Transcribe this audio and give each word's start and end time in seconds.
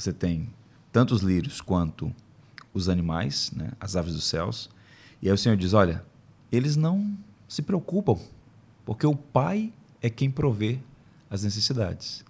você 0.00 0.12
tem 0.12 0.48
tanto 0.90 1.14
os 1.14 1.22
lírios 1.22 1.60
quanto 1.60 2.12
os 2.72 2.88
animais, 2.88 3.52
né, 3.54 3.72
as 3.78 3.96
aves 3.96 4.14
dos 4.14 4.24
céus. 4.24 4.70
E 5.20 5.28
aí 5.28 5.34
o 5.34 5.38
Senhor 5.38 5.56
diz: 5.56 5.72
olha, 5.74 6.04
eles 6.50 6.76
não 6.76 7.16
se 7.46 7.62
preocupam, 7.62 8.18
porque 8.84 9.06
o 9.06 9.14
Pai 9.14 9.72
é 10.00 10.08
quem 10.08 10.30
provê 10.30 10.78
as 11.28 11.44
necessidades. 11.44 12.24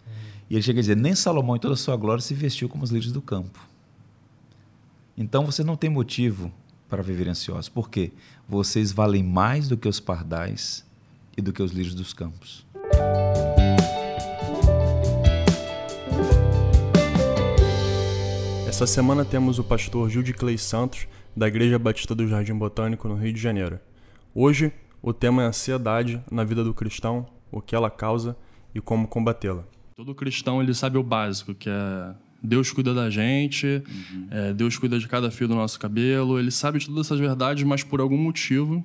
E 0.48 0.54
ele 0.54 0.62
chega 0.62 0.80
a 0.80 0.82
dizer: 0.82 0.96
nem 0.96 1.14
Salomão, 1.14 1.56
em 1.56 1.60
toda 1.60 1.74
a 1.74 1.76
sua 1.76 1.96
glória, 1.96 2.20
se 2.20 2.34
vestiu 2.34 2.68
como 2.68 2.82
os 2.82 2.90
lírios 2.90 3.12
do 3.12 3.22
campo. 3.22 3.60
Então 5.16 5.46
você 5.46 5.62
não 5.62 5.76
tem 5.76 5.88
motivo 5.88 6.52
para 6.88 7.02
viver 7.02 7.28
ansiosos, 7.28 7.68
porque 7.68 8.12
vocês 8.48 8.90
valem 8.90 9.22
mais 9.22 9.68
do 9.68 9.76
que 9.76 9.88
os 9.88 10.00
pardais 10.00 10.84
e 11.36 11.40
do 11.40 11.52
que 11.52 11.62
os 11.62 11.70
lírios 11.70 11.94
dos 11.94 12.12
campos. 12.12 12.66
Essa 18.80 18.94
semana 18.94 19.26
temos 19.26 19.58
o 19.58 19.62
pastor 19.62 20.08
Gil 20.08 20.22
de 20.22 20.32
Clay 20.32 20.56
Santos, 20.56 21.06
da 21.36 21.46
Igreja 21.46 21.78
Batista 21.78 22.14
do 22.14 22.26
Jardim 22.26 22.54
Botânico, 22.54 23.06
no 23.06 23.14
Rio 23.14 23.30
de 23.30 23.38
Janeiro. 23.38 23.78
Hoje, 24.34 24.72
o 25.02 25.12
tema 25.12 25.42
é 25.42 25.46
ansiedade 25.46 26.18
na 26.32 26.44
vida 26.44 26.64
do 26.64 26.72
cristão, 26.72 27.26
o 27.52 27.60
que 27.60 27.74
ela 27.74 27.90
causa 27.90 28.34
e 28.74 28.80
como 28.80 29.06
combatê-la. 29.06 29.64
Todo 29.94 30.14
cristão 30.14 30.62
ele 30.62 30.72
sabe 30.72 30.96
o 30.96 31.02
básico, 31.02 31.54
que 31.54 31.68
é 31.68 32.14
Deus 32.42 32.72
cuida 32.72 32.94
da 32.94 33.10
gente, 33.10 33.66
uhum. 33.66 34.28
é, 34.30 34.54
Deus 34.54 34.78
cuida 34.78 34.98
de 34.98 35.06
cada 35.06 35.30
fio 35.30 35.46
do 35.46 35.54
nosso 35.54 35.78
cabelo, 35.78 36.38
ele 36.38 36.50
sabe 36.50 36.78
de 36.78 36.86
todas 36.86 37.06
essas 37.06 37.20
verdades, 37.20 37.62
mas 37.64 37.84
por 37.84 38.00
algum 38.00 38.16
motivo 38.16 38.82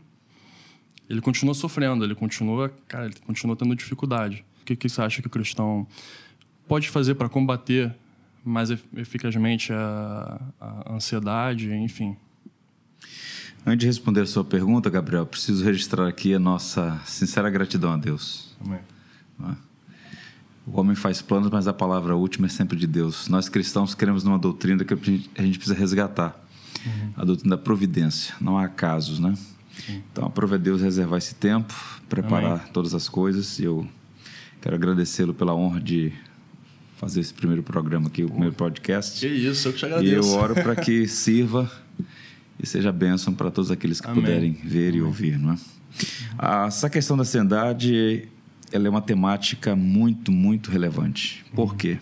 ele 1.09 1.21
continua 1.21 1.53
sofrendo, 1.53 2.03
ele 2.03 2.15
continua, 2.15 2.69
cara, 2.85 3.05
ele 3.05 3.15
continua 3.25 3.55
tendo 3.55 3.73
dificuldade. 3.73 4.43
O 4.61 4.65
que, 4.65 4.75
que 4.75 4.89
você 4.89 5.01
acha 5.01 5.21
que 5.21 5.27
o 5.27 5.31
cristão 5.31 5.87
pode 6.67 6.89
fazer 6.89 7.15
para 7.15 7.29
combater 7.29 7.95
mais 8.45 8.69
eficazmente 8.95 9.73
a, 9.73 10.39
a 10.61 10.93
ansiedade, 10.93 11.73
enfim? 11.73 12.15
Antes 13.65 13.79
de 13.79 13.87
responder 13.87 14.21
a 14.21 14.25
sua 14.27 14.43
pergunta, 14.43 14.89
Gabriel, 14.89 15.25
preciso 15.25 15.65
registrar 15.65 16.07
aqui 16.07 16.35
a 16.35 16.39
nossa 16.39 17.01
sincera 17.05 17.49
gratidão 17.49 17.91
a 17.91 17.97
Deus. 17.97 18.55
Amém. 18.63 18.79
É? 19.43 19.55
O 20.67 20.79
homem 20.79 20.95
faz 20.95 21.21
planos, 21.21 21.49
mas 21.49 21.67
a 21.67 21.73
palavra 21.73 22.15
última 22.15 22.45
é 22.45 22.49
sempre 22.49 22.77
de 22.77 22.85
Deus. 22.85 23.27
Nós 23.27 23.49
cristãos 23.49 23.95
queremos 23.95 24.23
numa 24.23 24.37
doutrina 24.37 24.83
que 24.83 24.93
a 24.93 25.41
gente 25.41 25.57
precisa 25.57 25.75
resgatar. 25.75 26.39
Uhum. 26.85 27.13
A 27.17 27.25
doutrina 27.25 27.55
da 27.55 27.61
providência. 27.61 28.35
Não 28.39 28.57
há 28.57 28.67
casos, 28.67 29.19
né? 29.19 29.33
Sim. 29.85 30.03
Então, 30.11 30.25
aprove 30.25 30.55
a 30.55 30.57
Deus 30.57 30.81
reservar 30.81 31.17
esse 31.17 31.35
tempo, 31.35 31.73
preparar 32.07 32.59
Amém. 32.59 32.71
todas 32.71 32.93
as 32.93 33.09
coisas. 33.09 33.59
E 33.59 33.63
eu 33.63 33.87
quero 34.61 34.75
agradecê-lo 34.75 35.33
pela 35.33 35.53
honra 35.53 35.81
de 35.81 36.13
fazer 37.05 37.19
esse 37.19 37.33
primeiro 37.35 37.61
programa 37.61 38.07
aqui, 38.07 38.23
o 38.23 38.29
primeiro 38.29 38.55
podcast. 38.55 39.19
Que 39.19 39.31
isso, 39.31 39.67
eu 39.67 39.73
que 39.73 39.77
te 39.77 39.85
agradeço. 39.85 40.11
E 40.11 40.15
eu 40.15 40.27
oro 40.39 40.55
para 40.55 40.75
que 40.75 41.05
sirva 41.07 41.71
e 42.59 42.65
seja 42.65 42.91
bênção 42.91 43.31
para 43.31 43.51
todos 43.51 43.69
aqueles 43.69 44.01
que 44.01 44.07
Amém. 44.07 44.21
puderem 44.23 44.51
ver 44.53 44.89
Amém. 44.89 44.99
e 44.99 45.01
ouvir, 45.03 45.37
não 45.37 45.53
é? 45.53 46.65
Essa 46.65 46.89
questão 46.89 47.15
da 47.15 47.21
ansiedade 47.21 48.27
ela 48.71 48.87
é 48.87 48.89
uma 48.89 49.03
temática 49.03 49.75
muito, 49.75 50.31
muito 50.31 50.71
relevante. 50.71 51.45
Por 51.53 51.69
uhum. 51.69 51.77
quê? 51.77 51.99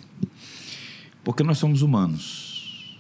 Porque 1.22 1.44
nós 1.44 1.58
somos 1.58 1.82
humanos. 1.82 2.98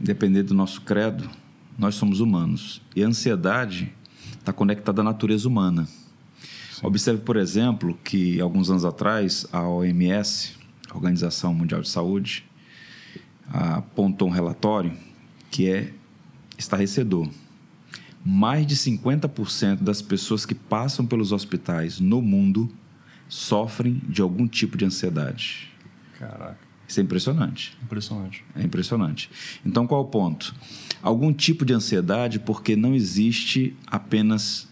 Independente 0.00 0.46
do 0.46 0.54
nosso 0.54 0.80
credo, 0.82 1.28
nós 1.76 1.96
somos 1.96 2.20
humanos. 2.20 2.80
E 2.94 3.02
a 3.02 3.08
ansiedade 3.08 3.92
está 4.38 4.52
conectada 4.52 5.00
à 5.00 5.04
natureza 5.04 5.48
humana. 5.48 5.88
Observe, 6.80 7.22
por 7.22 7.36
exemplo, 7.36 7.98
que 8.04 8.40
alguns 8.40 8.70
anos 8.70 8.84
atrás 8.84 9.44
a 9.52 9.62
OMS, 9.68 10.61
Organização 10.96 11.54
Mundial 11.54 11.80
de 11.80 11.88
Saúde, 11.88 12.44
apontou 13.50 14.28
um 14.28 14.30
relatório 14.30 14.92
que 15.50 15.70
é 15.70 15.92
estarrecedor. 16.58 17.28
Mais 18.24 18.66
de 18.66 18.76
50% 18.76 19.82
das 19.82 20.00
pessoas 20.00 20.46
que 20.46 20.54
passam 20.54 21.04
pelos 21.04 21.32
hospitais 21.32 21.98
no 21.98 22.22
mundo 22.22 22.72
sofrem 23.28 24.00
de 24.08 24.22
algum 24.22 24.46
tipo 24.46 24.76
de 24.76 24.84
ansiedade. 24.84 25.70
Caraca. 26.18 26.58
Isso 26.86 27.00
é 27.00 27.02
impressionante. 27.02 27.76
Impressionante. 27.82 28.44
É 28.54 28.62
impressionante. 28.62 29.30
Então, 29.64 29.86
qual 29.86 30.02
é 30.02 30.04
o 30.04 30.08
ponto? 30.08 30.54
Algum 31.02 31.32
tipo 31.32 31.64
de 31.64 31.72
ansiedade, 31.72 32.38
porque 32.38 32.76
não 32.76 32.94
existe 32.94 33.74
apenas 33.86 34.68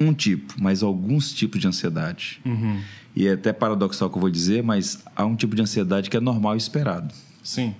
um 0.00 0.12
tipo, 0.12 0.54
mas 0.58 0.82
alguns 0.82 1.32
tipos 1.32 1.60
de 1.60 1.68
ansiedade. 1.68 2.40
Uhum. 2.44 2.82
E 3.14 3.26
é 3.26 3.32
até 3.32 3.52
paradoxal 3.52 4.08
o 4.08 4.10
que 4.10 4.16
eu 4.16 4.20
vou 4.20 4.30
dizer, 4.30 4.62
mas 4.62 5.02
há 5.14 5.24
um 5.24 5.34
tipo 5.34 5.54
de 5.56 5.62
ansiedade 5.62 6.08
que 6.08 6.16
é 6.16 6.20
normal 6.20 6.54
e 6.54 6.58
esperado. 6.58 7.12
Sim. 7.42 7.74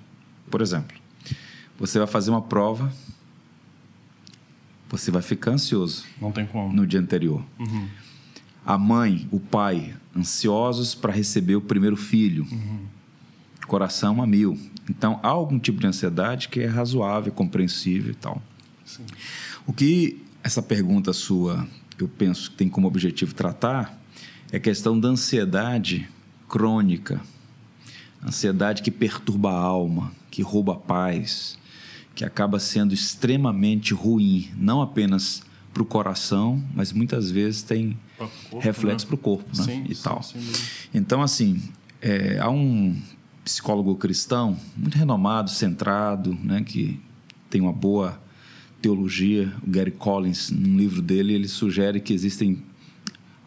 Por 0.50 0.60
exemplo, 0.60 0.96
você 1.78 1.98
vai 1.98 2.08
fazer 2.08 2.30
uma 2.30 2.42
prova, 2.42 2.92
você 4.88 5.10
vai 5.10 5.22
ficar 5.22 5.52
ansioso. 5.52 6.04
Não 6.20 6.32
tem 6.32 6.46
como. 6.46 6.72
No 6.72 6.86
dia 6.86 6.98
anterior. 6.98 7.44
Uhum 7.58 7.88
a 8.64 8.78
mãe, 8.78 9.26
o 9.30 9.40
pai, 9.40 9.94
ansiosos 10.16 10.94
para 10.94 11.12
receber 11.12 11.56
o 11.56 11.60
primeiro 11.60 11.96
filho. 11.96 12.46
Uhum. 12.50 12.80
Coração 13.66 14.22
a 14.22 14.26
mil. 14.26 14.58
Então, 14.88 15.18
há 15.22 15.28
algum 15.28 15.58
tipo 15.58 15.80
de 15.80 15.86
ansiedade 15.86 16.48
que 16.48 16.60
é 16.60 16.66
razoável, 16.66 17.32
compreensível 17.32 18.12
e 18.12 18.14
tal. 18.14 18.42
Sim. 18.84 19.04
O 19.66 19.72
que 19.72 20.22
essa 20.42 20.62
pergunta 20.62 21.12
sua, 21.12 21.66
eu 21.98 22.08
penso 22.08 22.50
que 22.50 22.56
tem 22.56 22.68
como 22.68 22.86
objetivo 22.86 23.34
tratar, 23.34 23.99
é 24.52 24.56
a 24.56 24.60
questão 24.60 24.98
da 24.98 25.08
ansiedade 25.08 26.08
crônica. 26.48 27.20
Ansiedade 28.22 28.82
que 28.82 28.90
perturba 28.90 29.50
a 29.50 29.58
alma, 29.58 30.12
que 30.30 30.42
rouba 30.42 30.74
a 30.74 30.76
paz, 30.76 31.58
que 32.14 32.24
acaba 32.24 32.58
sendo 32.58 32.92
extremamente 32.92 33.94
ruim, 33.94 34.50
não 34.56 34.82
apenas 34.82 35.42
para 35.72 35.82
o 35.82 35.86
coração, 35.86 36.62
mas 36.74 36.92
muitas 36.92 37.30
vezes 37.30 37.62
tem 37.62 37.96
corpo, 38.18 38.58
reflexo 38.58 39.06
né? 39.06 39.08
para 39.08 39.14
o 39.14 39.18
corpo 39.18 39.56
né? 39.56 39.64
sim, 39.64 39.84
e 39.88 39.94
sim, 39.94 40.02
tal. 40.02 40.22
Sim, 40.22 40.38
então, 40.92 41.22
assim, 41.22 41.62
é, 42.02 42.38
há 42.38 42.50
um 42.50 43.00
psicólogo 43.44 43.94
cristão 43.96 44.56
muito 44.76 44.98
renomado, 44.98 45.48
centrado, 45.48 46.36
né, 46.42 46.62
que 46.62 47.00
tem 47.48 47.60
uma 47.60 47.72
boa 47.72 48.20
teologia, 48.82 49.52
o 49.66 49.70
Gary 49.70 49.90
Collins, 49.90 50.50
num 50.50 50.76
livro 50.76 51.00
dele, 51.00 51.34
ele 51.34 51.48
sugere 51.48 52.00
que 52.00 52.12
existem 52.12 52.62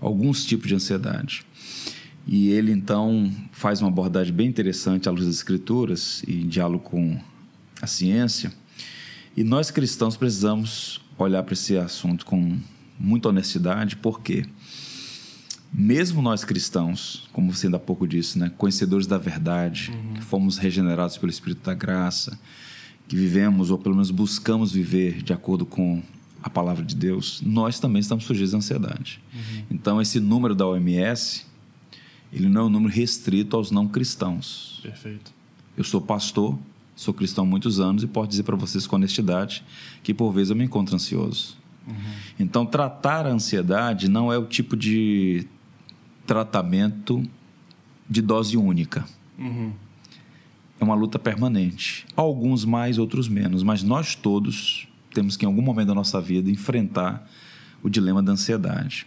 alguns 0.03 0.45
tipos 0.45 0.67
de 0.67 0.75
ansiedade. 0.75 1.45
E 2.27 2.49
ele 2.49 2.71
então 2.71 3.31
faz 3.51 3.81
uma 3.81 3.89
abordagem 3.89 4.33
bem 4.33 4.47
interessante 4.47 5.09
à 5.09 5.11
luz 5.11 5.25
das 5.25 5.35
escrituras 5.35 6.23
e 6.27 6.41
em 6.41 6.47
diálogo 6.47 6.83
com 6.83 7.19
a 7.81 7.87
ciência. 7.87 8.53
E 9.35 9.43
nós 9.43 9.71
cristãos 9.71 10.15
precisamos 10.15 11.01
olhar 11.17 11.43
para 11.43 11.53
esse 11.53 11.77
assunto 11.77 12.25
com 12.25 12.57
muita 12.99 13.29
honestidade, 13.29 13.95
porque 13.97 14.45
mesmo 15.73 16.21
nós 16.21 16.45
cristãos, 16.45 17.27
como 17.33 17.53
você 17.53 17.67
ainda 17.67 17.77
há 17.77 17.79
pouco 17.79 18.07
disse, 18.07 18.37
né, 18.37 18.51
conhecedores 18.57 19.07
da 19.07 19.17
verdade, 19.17 19.91
uhum. 19.91 20.13
que 20.13 20.21
fomos 20.21 20.57
regenerados 20.57 21.17
pelo 21.17 21.31
Espírito 21.31 21.65
da 21.65 21.73
Graça, 21.73 22.39
que 23.07 23.15
vivemos 23.15 23.71
ou 23.71 23.77
pelo 23.77 23.95
menos 23.95 24.11
buscamos 24.11 24.71
viver 24.71 25.21
de 25.21 25.33
acordo 25.33 25.65
com 25.65 26.01
a 26.43 26.49
palavra 26.49 26.83
de 26.83 26.93
Deus, 26.93 27.41
nós 27.43 27.79
também 27.79 28.01
estamos 28.01 28.25
sujeitos 28.25 28.53
à 28.53 28.57
ansiedade. 28.57 29.21
Uhum. 29.33 29.63
Então 29.71 30.01
esse 30.01 30.19
número 30.19 30.53
da 30.53 30.67
OMS, 30.67 31.45
ele 32.33 32.49
não 32.49 32.61
é 32.61 32.65
um 32.65 32.69
número 32.69 32.93
restrito 32.93 33.55
aos 33.55 33.71
não 33.71 33.87
cristãos. 33.87 34.79
Perfeito. 34.83 35.33
Eu 35.77 35.85
sou 35.85 36.01
pastor, 36.01 36.59
sou 36.95 37.13
cristão 37.13 37.45
há 37.45 37.47
muitos 37.47 37.79
anos 37.79 38.03
e 38.03 38.07
posso 38.07 38.27
dizer 38.27 38.43
para 38.43 38.57
vocês 38.57 38.85
com 38.85 38.97
honestidade 38.97 39.63
que 40.03 40.13
por 40.13 40.31
vezes 40.31 40.49
eu 40.49 40.55
me 40.55 40.65
encontro 40.65 40.93
ansioso. 40.93 41.57
Uhum. 41.87 41.95
Então, 42.39 42.65
tratar 42.65 43.25
a 43.25 43.29
ansiedade 43.29 44.07
não 44.07 44.31
é 44.31 44.37
o 44.37 44.45
tipo 44.45 44.75
de 44.75 45.45
tratamento 46.25 47.23
de 48.09 48.21
dose 48.21 48.57
única. 48.57 49.05
Uhum. 49.37 49.73
É 50.79 50.83
uma 50.83 50.95
luta 50.95 51.17
permanente. 51.17 52.05
Alguns 52.15 52.65
mais, 52.65 52.97
outros 52.97 53.27
menos, 53.27 53.63
mas 53.63 53.83
nós 53.83 54.15
todos 54.15 54.87
temos 55.13 55.37
que, 55.37 55.45
em 55.45 55.47
algum 55.47 55.61
momento 55.61 55.87
da 55.87 55.95
nossa 55.95 56.19
vida, 56.19 56.49
enfrentar 56.49 57.27
o 57.81 57.89
dilema 57.89 58.23
da 58.23 58.31
ansiedade. 58.31 59.05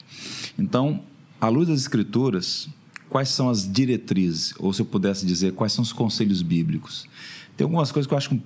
Então, 0.58 1.02
à 1.40 1.48
luz 1.48 1.68
das 1.68 1.80
Escrituras, 1.80 2.68
quais 3.08 3.30
são 3.30 3.48
as 3.48 3.70
diretrizes, 3.70 4.54
ou 4.58 4.72
se 4.72 4.82
eu 4.82 4.86
pudesse 4.86 5.24
dizer, 5.24 5.52
quais 5.52 5.72
são 5.72 5.82
os 5.82 5.92
conselhos 5.92 6.42
bíblicos? 6.42 7.08
Tem 7.56 7.64
algumas 7.64 7.90
coisas 7.90 8.06
que 8.06 8.12
eu 8.12 8.18
acho 8.18 8.40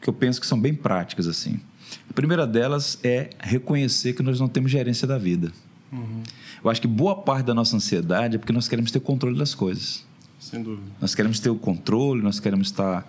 que 0.00 0.08
eu 0.08 0.12
penso 0.12 0.40
que 0.40 0.46
são 0.46 0.58
bem 0.58 0.74
práticas 0.74 1.26
assim. 1.26 1.60
A 2.08 2.12
primeira 2.12 2.46
delas 2.46 2.98
é 3.02 3.30
reconhecer 3.40 4.14
que 4.14 4.22
nós 4.22 4.40
não 4.40 4.48
temos 4.48 4.70
gerência 4.70 5.06
da 5.06 5.18
vida. 5.18 5.52
Uhum. 5.92 6.22
Eu 6.62 6.70
acho 6.70 6.80
que 6.80 6.88
boa 6.88 7.16
parte 7.16 7.46
da 7.46 7.54
nossa 7.54 7.76
ansiedade 7.76 8.36
é 8.36 8.38
porque 8.38 8.52
nós 8.52 8.68
queremos 8.68 8.90
ter 8.90 9.00
controle 9.00 9.38
das 9.38 9.54
coisas. 9.54 10.04
Sem 10.38 10.62
dúvida. 10.62 10.86
Nós 11.00 11.14
queremos 11.14 11.40
ter 11.40 11.50
o 11.50 11.56
controle, 11.56 12.22
nós 12.22 12.40
queremos 12.40 12.68
estar 12.68 13.06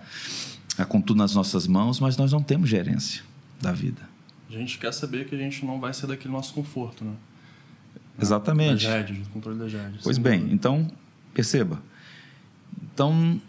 ah, 0.78 0.86
com 0.86 1.00
tudo 1.00 1.18
nas 1.18 1.36
nossas 1.36 1.68
mãos, 1.68 2.00
mas 2.00 2.18
nós 2.18 2.32
não 2.32 2.42
temos 2.42 2.70
gerência 2.70 3.29
da 3.60 3.72
vida. 3.72 4.02
A 4.50 4.54
gente 4.54 4.78
quer 4.80 4.94
saber 4.94 5.28
que 5.28 5.36
a 5.36 5.38
gente 5.38 5.66
não 5.66 5.80
vai 5.80 5.94
ser 5.94 6.08
daquele 6.08 6.34
nosso 6.34 6.54
conforto, 6.54 7.06
né? 7.06 7.14
Exatamente. 8.20 8.86
Da 8.86 9.02
GED, 9.02 9.14
do 9.22 9.30
controle 9.30 9.60
da 9.60 9.68
GED. 9.68 10.00
Pois 10.04 10.18
bem, 10.18 10.40
dúvida. 10.40 10.56
então, 10.56 10.92
perceba. 11.34 11.82
Então, 12.94 13.40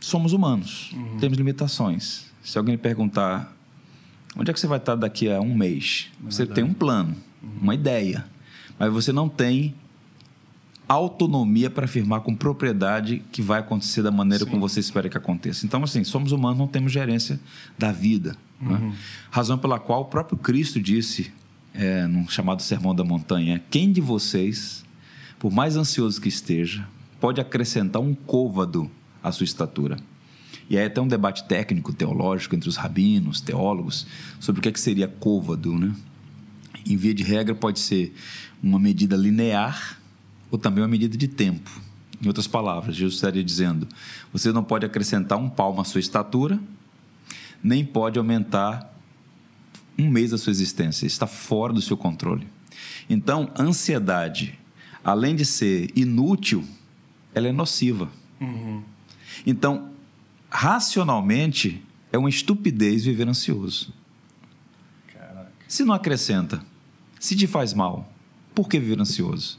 somos 0.00 0.32
humanos, 0.32 0.92
uhum. 0.92 1.18
temos 1.18 1.36
limitações. 1.36 2.26
Se 2.42 2.56
alguém 2.58 2.74
lhe 2.74 2.80
perguntar 2.80 3.54
onde 4.36 4.50
é 4.50 4.54
que 4.54 4.60
você 4.60 4.66
vai 4.66 4.78
estar 4.78 4.94
daqui 4.94 5.30
a 5.30 5.40
um 5.40 5.54
mês, 5.54 6.10
é 6.20 6.30
você 6.30 6.46
tem 6.46 6.64
um 6.64 6.72
plano, 6.72 7.14
uhum. 7.42 7.58
uma 7.62 7.74
ideia, 7.74 8.24
mas 8.78 8.92
você 8.92 9.12
não 9.12 9.28
tem 9.28 9.74
autonomia 10.88 11.68
para 11.68 11.84
afirmar 11.84 12.20
com 12.20 12.34
propriedade 12.34 13.22
que 13.30 13.42
vai 13.42 13.60
acontecer 13.60 14.02
da 14.02 14.10
maneira 14.10 14.44
Sim. 14.44 14.50
como 14.50 14.66
você 14.66 14.80
espera 14.80 15.08
que 15.08 15.18
aconteça. 15.18 15.66
Então, 15.66 15.84
assim, 15.84 16.02
somos 16.02 16.32
humanos, 16.32 16.58
não 16.58 16.66
temos 16.66 16.90
gerência 16.90 17.38
da 17.78 17.92
vida. 17.92 18.36
Né? 18.60 18.74
Uhum. 18.74 18.88
Né? 18.90 18.96
Razão 19.30 19.58
pela 19.58 19.78
qual 19.78 20.02
o 20.02 20.04
próprio 20.06 20.38
Cristo 20.38 20.80
disse, 20.80 21.32
é, 21.74 22.06
num 22.06 22.28
chamado 22.28 22.62
Sermão 22.62 22.94
da 22.94 23.04
Montanha, 23.04 23.62
quem 23.70 23.92
de 23.92 24.00
vocês, 24.00 24.84
por 25.38 25.52
mais 25.52 25.76
ansioso 25.76 26.20
que 26.20 26.28
esteja, 26.28 26.86
pode 27.20 27.40
acrescentar 27.40 28.02
um 28.02 28.14
côvado 28.14 28.90
à 29.22 29.30
sua 29.32 29.44
estatura? 29.44 29.96
E 30.70 30.76
aí 30.76 30.84
até 30.84 31.00
um 31.00 31.08
debate 31.08 31.44
técnico, 31.44 31.92
teológico, 31.92 32.54
entre 32.54 32.68
os 32.68 32.76
rabinos, 32.76 33.40
teólogos, 33.40 34.06
sobre 34.38 34.58
o 34.58 34.62
que, 34.62 34.68
é 34.68 34.72
que 34.72 34.80
seria 34.80 35.08
côvado. 35.08 35.78
Né? 35.78 35.94
Em 36.86 36.96
via 36.96 37.14
de 37.14 37.22
regra, 37.22 37.54
pode 37.54 37.78
ser 37.80 38.14
uma 38.62 38.78
medida 38.78 39.16
linear 39.16 39.98
ou 40.50 40.58
também 40.58 40.82
uma 40.82 40.88
medida 40.88 41.16
de 41.16 41.28
tempo. 41.28 41.70
Em 42.20 42.26
outras 42.26 42.46
palavras, 42.46 42.96
Jesus 42.96 43.14
estaria 43.14 43.42
dizendo: 43.42 43.88
você 44.32 44.52
não 44.52 44.64
pode 44.64 44.84
acrescentar 44.84 45.38
um 45.38 45.48
palmo 45.48 45.80
à 45.80 45.84
sua 45.84 46.00
estatura, 46.00 46.58
nem 47.62 47.84
pode 47.84 48.18
aumentar 48.18 48.94
um 49.98 50.08
mês 50.08 50.30
da 50.30 50.38
sua 50.38 50.50
existência. 50.50 51.06
Está 51.06 51.26
fora 51.26 51.72
do 51.72 51.82
seu 51.82 51.96
controle. 51.96 52.46
Então, 53.10 53.50
ansiedade, 53.58 54.58
além 55.02 55.34
de 55.34 55.44
ser 55.44 55.90
inútil, 55.96 56.64
ela 57.34 57.48
é 57.48 57.52
nociva. 57.52 58.08
Uhum. 58.40 58.82
Então, 59.46 59.90
racionalmente, 60.50 61.82
é 62.12 62.18
uma 62.18 62.28
estupidez 62.28 63.04
viver 63.04 63.28
ansioso. 63.28 63.92
Caraca. 65.12 65.50
Se 65.66 65.84
não 65.84 65.94
acrescenta, 65.94 66.62
se 67.18 67.36
te 67.36 67.46
faz 67.46 67.74
mal, 67.74 68.12
por 68.54 68.68
que 68.68 68.78
viver 68.78 69.00
ansioso? 69.00 69.58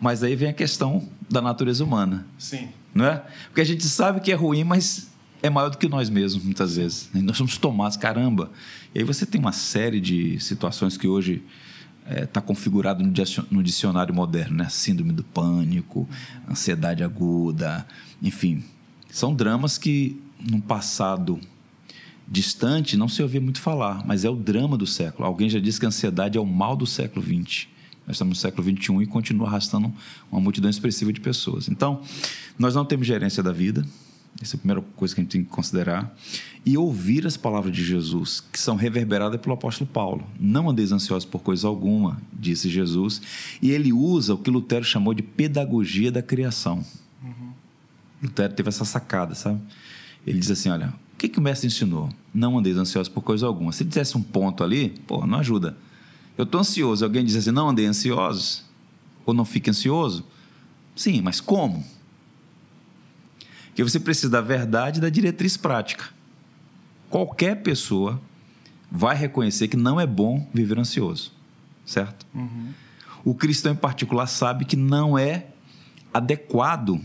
Mas 0.00 0.22
aí 0.22 0.36
vem 0.36 0.48
a 0.48 0.52
questão 0.52 1.08
da 1.28 1.40
natureza 1.40 1.82
humana. 1.82 2.26
Sim. 2.38 2.68
Não 2.94 3.04
é? 3.04 3.24
Porque 3.46 3.60
a 3.60 3.64
gente 3.64 3.84
sabe 3.84 4.20
que 4.20 4.32
é 4.32 4.34
ruim, 4.34 4.64
mas 4.64 5.10
é 5.42 5.50
maior 5.50 5.70
do 5.70 5.78
que 5.78 5.88
nós 5.88 6.10
mesmos, 6.10 6.44
muitas 6.44 6.76
vezes. 6.76 7.10
Nós 7.14 7.36
somos 7.36 7.56
tomados, 7.56 7.96
caramba. 7.96 8.50
E 8.94 8.98
aí 8.98 9.04
você 9.04 9.24
tem 9.24 9.40
uma 9.40 9.52
série 9.52 10.00
de 10.00 10.38
situações 10.40 10.96
que 10.96 11.08
hoje 11.08 11.42
está 12.04 12.20
é, 12.20 12.26
tá 12.26 12.40
configurado 12.40 13.04
no 13.50 13.62
dicionário 13.62 14.14
moderno, 14.14 14.56
né? 14.56 14.68
Síndrome 14.68 15.12
do 15.12 15.22
pânico, 15.22 16.08
ansiedade 16.48 17.02
aguda, 17.02 17.86
enfim. 18.22 18.64
São 19.10 19.34
dramas 19.34 19.78
que, 19.78 20.20
num 20.38 20.60
passado 20.60 21.40
distante, 22.28 22.96
não 22.96 23.08
se 23.08 23.22
ouvia 23.22 23.40
muito 23.40 23.60
falar, 23.60 24.06
mas 24.06 24.24
é 24.24 24.30
o 24.30 24.36
drama 24.36 24.76
do 24.76 24.86
século. 24.86 25.26
Alguém 25.26 25.48
já 25.48 25.58
disse 25.58 25.80
que 25.80 25.86
a 25.86 25.88
ansiedade 25.88 26.38
é 26.38 26.40
o 26.40 26.46
mal 26.46 26.76
do 26.76 26.86
século 26.86 27.24
XX. 27.24 27.66
Nós 28.06 28.16
estamos 28.16 28.38
no 28.38 28.40
século 28.40 28.64
XXI 28.64 29.02
e 29.02 29.06
continua 29.06 29.48
arrastando 29.48 29.92
uma 30.30 30.40
multidão 30.40 30.70
expressiva 30.70 31.12
de 31.12 31.20
pessoas. 31.20 31.68
Então, 31.68 32.02
nós 32.58 32.74
não 32.74 32.84
temos 32.84 33.06
gerência 33.06 33.42
da 33.42 33.52
vida. 33.52 33.84
Essa 34.40 34.54
é 34.54 34.56
a 34.56 34.58
primeira 34.58 34.80
coisa 34.96 35.14
que 35.14 35.20
a 35.20 35.24
gente 35.24 35.32
tem 35.32 35.44
que 35.44 35.50
considerar. 35.50 36.14
E 36.64 36.76
ouvir 36.76 37.26
as 37.26 37.36
palavras 37.36 37.74
de 37.74 37.84
Jesus, 37.84 38.42
que 38.52 38.58
são 38.58 38.76
reverberadas 38.76 39.40
pelo 39.40 39.54
apóstolo 39.54 39.88
Paulo. 39.90 40.26
Não 40.38 40.68
andeis 40.68 40.92
ansiosos 40.92 41.28
por 41.28 41.40
coisa 41.40 41.68
alguma, 41.68 42.20
disse 42.32 42.68
Jesus. 42.68 43.20
E 43.60 43.70
ele 43.70 43.92
usa 43.92 44.34
o 44.34 44.38
que 44.38 44.50
Lutero 44.50 44.84
chamou 44.84 45.12
de 45.12 45.22
pedagogia 45.22 46.10
da 46.10 46.22
criação. 46.22 46.84
Uhum. 47.22 47.52
Lutero 48.22 48.52
teve 48.54 48.68
essa 48.68 48.84
sacada, 48.84 49.34
sabe? 49.34 49.60
Ele 50.26 50.38
diz 50.38 50.50
assim: 50.50 50.70
olha, 50.70 50.88
o 51.14 51.16
que, 51.18 51.28
que 51.28 51.38
o 51.38 51.42
mestre 51.42 51.66
ensinou? 51.66 52.08
Não 52.32 52.58
andeis 52.58 52.76
ansiosos 52.76 53.08
por 53.08 53.22
coisa 53.22 53.46
alguma. 53.46 53.72
Se 53.72 53.82
ele 53.82 53.88
dissesse 53.88 54.16
um 54.16 54.22
ponto 54.22 54.64
ali, 54.64 54.90
pô, 55.06 55.26
não 55.26 55.38
ajuda. 55.38 55.76
Eu 56.36 56.44
estou 56.44 56.60
ansioso. 56.60 57.04
Alguém 57.04 57.24
diz 57.24 57.36
assim: 57.36 57.50
não 57.50 57.68
andei 57.68 57.86
ansiosos? 57.86 58.64
Ou 59.26 59.34
não 59.34 59.44
fique 59.44 59.68
ansioso? 59.68 60.24
Sim, 60.96 61.20
mas 61.20 61.40
como? 61.40 61.84
Que 63.74 63.82
você 63.82 64.00
precisa 64.00 64.30
da 64.30 64.40
verdade 64.40 64.98
e 64.98 65.02
da 65.02 65.08
diretriz 65.08 65.56
prática. 65.56 66.06
Qualquer 67.08 67.62
pessoa 67.62 68.20
vai 68.90 69.16
reconhecer 69.16 69.68
que 69.68 69.76
não 69.76 70.00
é 70.00 70.06
bom 70.06 70.48
viver 70.52 70.78
ansioso, 70.78 71.32
certo? 71.84 72.26
Uhum. 72.34 72.68
O 73.24 73.34
cristão 73.34 73.72
em 73.72 73.76
particular 73.76 74.26
sabe 74.26 74.64
que 74.64 74.76
não 74.76 75.18
é 75.18 75.46
adequado 76.12 77.00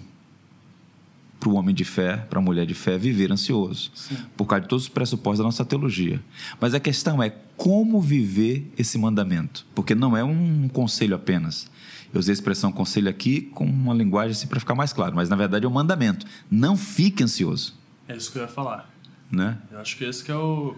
para 1.39 1.49
o 1.49 1.55
homem 1.55 1.75
de 1.75 1.85
fé, 1.85 2.17
para 2.17 2.39
a 2.39 2.41
mulher 2.41 2.65
de 2.65 2.73
fé, 2.73 2.97
viver 2.97 3.31
ansioso, 3.31 3.91
Sim. 3.93 4.17
por 4.35 4.45
causa 4.45 4.63
de 4.63 4.67
todos 4.67 4.85
os 4.85 4.89
pressupostos 4.89 5.39
da 5.39 5.43
nossa 5.43 5.63
teologia. 5.63 6.19
Mas 6.59 6.73
a 6.73 6.79
questão 6.79 7.21
é 7.21 7.29
como 7.55 8.01
viver 8.01 8.71
esse 8.77 8.97
mandamento, 8.97 9.65
porque 9.75 9.93
não 9.93 10.17
é 10.17 10.23
um 10.23 10.67
conselho 10.67 11.15
apenas. 11.15 11.69
Eu 12.15 12.19
usei 12.19 12.31
a 12.31 12.33
expressão 12.33 12.71
conselho 12.71 13.09
aqui 13.09 13.41
com 13.41 13.65
uma 13.65 13.93
linguagem 13.93 14.31
assim 14.31 14.47
para 14.47 14.57
ficar 14.57 14.73
mais 14.73 14.93
claro, 14.93 15.13
mas 15.13 15.27
na 15.27 15.35
verdade 15.35 15.65
é 15.65 15.67
um 15.67 15.71
mandamento. 15.71 16.25
Não 16.49 16.77
fique 16.77 17.21
ansioso. 17.21 17.77
É 18.07 18.15
isso 18.15 18.31
que 18.31 18.37
eu 18.37 18.43
ia 18.43 18.47
falar. 18.47 18.89
Né? 19.29 19.57
Eu 19.69 19.79
acho 19.79 19.97
que 19.97 20.05
esse 20.05 20.23
que 20.23 20.31
é 20.31 20.35
o, 20.35 20.77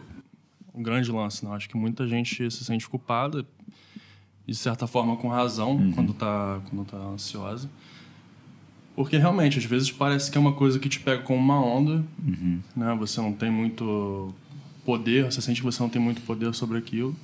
o 0.73 0.81
grande 0.81 1.11
lance. 1.11 1.45
Não? 1.45 1.53
Acho 1.53 1.69
que 1.69 1.77
muita 1.77 2.07
gente 2.07 2.49
se 2.49 2.65
sente 2.65 2.89
culpada, 2.89 3.45
de 4.47 4.55
certa 4.55 4.87
forma 4.87 5.15
com 5.15 5.27
razão, 5.27 5.75
uhum. 5.75 5.91
quando 5.91 6.11
está 6.11 6.59
quando 6.71 6.89
tá 6.89 6.97
ansiosa. 6.97 7.69
Porque 8.95 9.15
realmente, 9.17 9.59
às 9.59 9.65
vezes 9.65 9.91
parece 9.91 10.31
que 10.31 10.39
é 10.39 10.41
uma 10.41 10.53
coisa 10.53 10.79
que 10.79 10.89
te 10.89 10.99
pega 10.99 11.21
com 11.21 11.37
uma 11.37 11.63
onda, 11.63 12.03
uhum. 12.17 12.59
né? 12.75 12.95
Você 12.97 13.21
não 13.21 13.31
tem 13.31 13.51
muito 13.51 14.33
poder, 14.83 15.25
você 15.25 15.39
sente 15.39 15.61
que 15.61 15.65
você 15.65 15.83
não 15.83 15.89
tem 15.89 16.01
muito 16.01 16.19
poder 16.21 16.51
sobre 16.55 16.79
aquilo. 16.79 17.15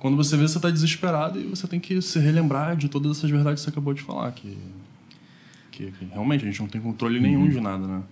Quando 0.00 0.16
você 0.16 0.36
vê, 0.36 0.48
você 0.48 0.58
está 0.58 0.70
desesperado 0.70 1.38
e 1.38 1.44
você 1.44 1.68
tem 1.68 1.78
que 1.78 2.02
se 2.02 2.18
relembrar 2.18 2.76
de 2.76 2.88
todas 2.88 3.18
essas 3.18 3.30
verdades 3.30 3.60
que 3.60 3.64
você 3.64 3.70
acabou 3.70 3.94
de 3.94 4.02
falar, 4.02 4.32
que, 4.32 4.58
que, 5.70 5.92
que 5.92 6.04
realmente 6.06 6.42
a 6.42 6.46
gente 6.46 6.60
não 6.60 6.68
tem 6.68 6.80
controle 6.80 7.20
nenhum 7.20 7.42
uhum. 7.42 7.48
de 7.48 7.60
nada, 7.60 7.86
né? 7.86 8.02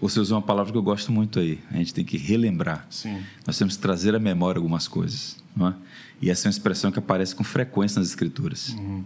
Você 0.00 0.20
usou 0.20 0.36
uma 0.36 0.42
palavra 0.42 0.70
que 0.70 0.78
eu 0.78 0.82
gosto 0.82 1.10
muito 1.10 1.40
aí. 1.40 1.58
A 1.70 1.76
gente 1.76 1.94
tem 1.94 2.04
que 2.04 2.16
relembrar. 2.16 2.86
Sim. 2.90 3.22
Nós 3.46 3.56
temos 3.58 3.76
que 3.76 3.82
trazer 3.82 4.14
à 4.14 4.18
memória 4.18 4.58
algumas 4.58 4.86
coisas. 4.86 5.36
Não 5.54 5.68
é? 5.68 5.74
E 6.20 6.30
essa 6.30 6.46
é 6.46 6.48
uma 6.48 6.52
expressão 6.52 6.92
que 6.92 6.98
aparece 6.98 7.34
com 7.34 7.44
frequência 7.44 7.98
nas 7.98 8.08
Escrituras. 8.08 8.70
Uhum. 8.70 9.04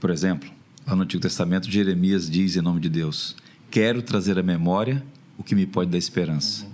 Por 0.00 0.10
exemplo, 0.10 0.50
Lá 0.86 0.96
no 0.96 1.02
Antigo 1.02 1.22
Testamento, 1.22 1.70
Jeremias 1.70 2.28
diz 2.28 2.56
em 2.56 2.60
nome 2.60 2.80
de 2.80 2.88
Deus: 2.88 3.36
Quero 3.70 4.02
trazer 4.02 4.38
à 4.38 4.42
memória 4.42 5.04
o 5.38 5.42
que 5.44 5.54
me 5.54 5.66
pode 5.66 5.90
dar 5.90 5.98
esperança. 5.98 6.64
Uhum. 6.64 6.70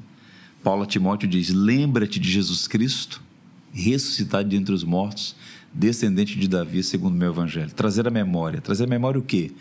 Paulo 0.63 0.87
Timóteo 0.87 1.29
diz: 1.29 1.51
Lembra-te 1.51 2.19
de 2.19 2.31
Jesus 2.31 2.67
Cristo, 2.67 3.23
ressuscitado 3.83 4.49
de 4.49 4.57
entre 4.57 4.75
os 4.75 4.83
mortos, 4.83 5.37
descendente 5.73 6.39
de 6.39 6.49
Davi, 6.49 6.83
segundo 6.83 7.15
o 7.15 7.19
meu 7.19 7.31
evangelho. 7.31 7.73
Trazer 7.73 8.07
à 8.09 8.11
memória. 8.11 8.61
Trazer 8.61 8.85
à 8.85 8.87
memória 8.87 9.21
o 9.21 9.23
quê? 9.23 9.53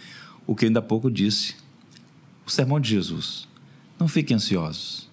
O 0.47 0.55
que 0.55 0.65
ainda 0.65 0.79
há 0.79 0.81
pouco 0.81 1.11
disse. 1.11 1.55
O 2.45 2.49
sermão 2.49 2.79
de 2.79 2.89
Jesus. 2.89 3.47
Não 3.99 4.07
fiquem 4.07 4.35
ansiosos. 4.35 5.09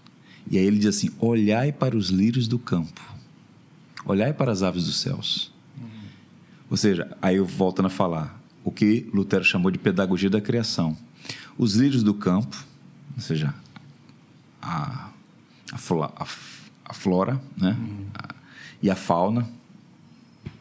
E 0.50 0.58
aí 0.58 0.64
ele 0.64 0.78
diz 0.78 0.96
assim: 0.96 1.10
Olhai 1.18 1.72
para 1.72 1.96
os 1.96 2.10
lírios 2.10 2.46
do 2.48 2.58
campo, 2.58 3.00
olhai 4.04 4.32
para 4.32 4.50
as 4.52 4.62
aves 4.62 4.84
dos 4.84 5.00
céus. 5.00 5.52
Uhum. 5.80 5.88
Ou 6.70 6.76
seja, 6.76 7.16
aí 7.20 7.36
eu 7.36 7.46
volto 7.46 7.84
a 7.84 7.88
falar 7.88 8.40
o 8.64 8.70
que 8.70 9.08
Lutero 9.12 9.44
chamou 9.44 9.70
de 9.70 9.78
pedagogia 9.78 10.30
da 10.30 10.40
criação. 10.40 10.96
Os 11.56 11.74
lírios 11.74 12.02
do 12.02 12.14
campo, 12.14 12.56
ou 13.14 13.22
seja, 13.22 13.54
a, 14.60 15.10
a, 15.72 15.78
flora, 15.78 16.12
a, 16.16 16.26
a 16.84 16.94
flora 16.94 17.40
né? 17.56 17.76
Uhum. 17.78 18.06
A, 18.14 18.41
e 18.82 18.90
a 18.90 18.96
fauna, 18.96 19.48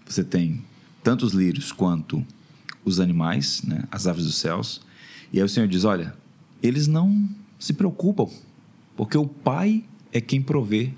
você 0.05 0.23
tem 0.23 0.63
tanto 1.03 1.25
os 1.25 1.33
lírios 1.33 1.71
quanto 1.71 2.25
os 2.85 2.99
animais, 2.99 3.63
né? 3.63 3.83
as 3.91 4.07
aves 4.07 4.25
dos 4.25 4.35
céus. 4.35 4.81
E 5.33 5.39
aí 5.39 5.43
o 5.43 5.49
Senhor 5.49 5.67
diz: 5.67 5.83
olha, 5.83 6.13
eles 6.61 6.87
não 6.87 7.27
se 7.57 7.73
preocupam, 7.73 8.27
porque 8.95 9.17
o 9.17 9.25
Pai 9.25 9.83
é 10.11 10.21
quem 10.21 10.41
provê 10.41 10.91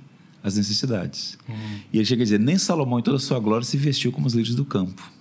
as 0.43 0.57
necessidades. 0.57 1.37
Uhum. 1.47 1.79
E 1.93 1.97
ele 1.97 2.05
chega 2.05 2.23
a 2.23 2.25
dizer: 2.25 2.39
nem 2.39 2.57
Salomão, 2.57 2.99
em 2.99 3.03
toda 3.03 3.17
a 3.17 3.19
sua 3.19 3.39
glória, 3.39 3.65
se 3.65 3.77
vestiu 3.77 4.11
como 4.11 4.27
os 4.27 4.33
lírios 4.33 4.55
do 4.55 4.65
campo. 4.65 5.11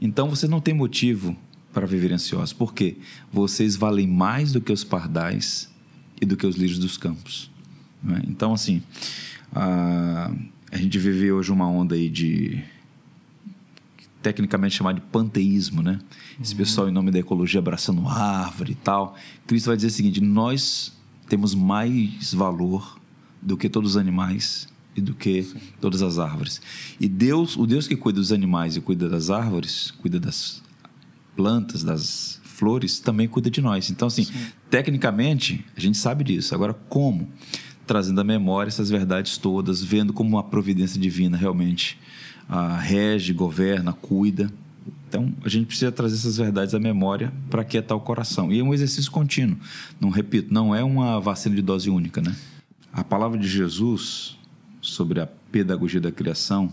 Então 0.00 0.28
você 0.28 0.48
não 0.48 0.60
tem 0.60 0.74
motivo 0.74 1.36
para 1.72 1.86
viver 1.86 2.12
ansiosos, 2.12 2.52
porque 2.52 2.96
vocês 3.32 3.76
valem 3.76 4.06
mais 4.06 4.52
do 4.52 4.60
que 4.60 4.72
os 4.72 4.84
pardais 4.84 5.68
e 6.20 6.24
do 6.24 6.36
que 6.36 6.46
os 6.46 6.56
lírios 6.56 6.78
dos 6.78 6.96
campos. 6.96 7.50
Né? 8.04 8.22
Então, 8.28 8.52
assim, 8.52 8.82
a, 9.52 10.30
a 10.70 10.76
gente 10.76 10.98
vive 10.98 11.32
hoje 11.32 11.50
uma 11.50 11.68
onda 11.68 11.94
aí 11.94 12.08
de 12.08 12.62
tecnicamente 14.22 14.76
chamado 14.76 14.96
de 14.96 15.00
panteísmo, 15.02 15.82
né? 15.82 15.98
Esse 16.40 16.52
uhum. 16.52 16.58
pessoal 16.58 16.88
em 16.88 16.92
nome 16.92 17.10
da 17.10 17.18
ecologia 17.18 17.60
abraçando 17.60 18.06
árvore 18.08 18.72
e 18.72 18.74
tal. 18.74 19.16
Cristo 19.46 19.66
vai 19.66 19.76
dizer 19.76 19.88
o 19.88 19.90
seguinte: 19.90 20.20
nós 20.20 20.92
temos 21.28 21.54
mais 21.54 22.32
valor 22.32 22.98
do 23.40 23.56
que 23.56 23.68
todos 23.68 23.92
os 23.92 23.96
animais 23.96 24.66
e 24.96 25.00
do 25.00 25.14
que 25.14 25.42
Sim. 25.42 25.58
todas 25.80 26.02
as 26.02 26.18
árvores. 26.18 26.60
E 26.98 27.08
Deus, 27.08 27.56
o 27.56 27.66
Deus 27.66 27.86
que 27.86 27.96
cuida 27.96 28.18
dos 28.18 28.32
animais 28.32 28.76
e 28.76 28.80
cuida 28.80 29.08
das 29.08 29.28
árvores, 29.28 29.90
cuida 29.90 30.18
das 30.18 30.62
plantas, 31.36 31.82
das 31.82 32.40
flores, 32.44 33.00
também 33.00 33.28
cuida 33.28 33.50
de 33.50 33.60
nós. 33.60 33.90
Então, 33.90 34.08
assim, 34.08 34.24
Sim. 34.24 34.32
tecnicamente, 34.70 35.64
a 35.76 35.80
gente 35.80 35.98
sabe 35.98 36.24
disso. 36.24 36.54
Agora, 36.54 36.72
como? 36.72 37.28
Trazendo 37.86 38.20
à 38.20 38.24
memória 38.24 38.68
essas 38.68 38.88
verdades 38.88 39.36
todas, 39.36 39.82
vendo 39.82 40.12
como 40.12 40.30
uma 40.30 40.42
providência 40.42 41.00
divina 41.00 41.36
realmente 41.36 41.98
a 42.48 42.78
rege, 42.78 43.32
governa, 43.32 43.92
cuida. 43.92 44.52
Então, 45.08 45.32
a 45.44 45.48
gente 45.48 45.66
precisa 45.66 45.92
trazer 45.92 46.16
essas 46.16 46.36
verdades 46.36 46.74
à 46.74 46.78
memória 46.78 47.32
para 47.48 47.62
aquietar 47.62 47.96
o 47.96 48.00
coração. 48.00 48.52
E 48.52 48.58
é 48.58 48.62
um 48.62 48.74
exercício 48.74 49.10
contínuo. 49.10 49.56
Não 50.00 50.10
repito, 50.10 50.52
não 50.52 50.74
é 50.74 50.82
uma 50.82 51.20
vacina 51.20 51.54
de 51.54 51.62
dose 51.62 51.88
única, 51.88 52.20
né? 52.20 52.34
A 52.92 53.04
palavra 53.04 53.38
de 53.38 53.48
Jesus 53.48 54.36
sobre 54.80 55.20
a 55.20 55.26
pedagogia 55.26 56.00
da 56.00 56.12
criação, 56.12 56.72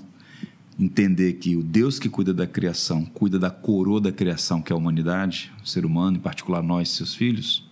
entender 0.80 1.34
que 1.34 1.56
o 1.56 1.64
Deus 1.64 2.00
que 2.00 2.10
cuida 2.10 2.34
da 2.34 2.48
criação, 2.48 3.06
cuida 3.06 3.38
da 3.38 3.50
coroa 3.50 4.02
da 4.02 4.12
criação, 4.12 4.62
que 4.62 4.74
é 4.74 4.76
a 4.76 4.78
humanidade, 4.78 5.52
o 5.64 5.68
ser 5.68 5.86
humano, 5.86 6.18
em 6.18 6.20
particular 6.20 6.64
nós, 6.64 6.90
seus 6.90 7.14
filhos, 7.14 7.70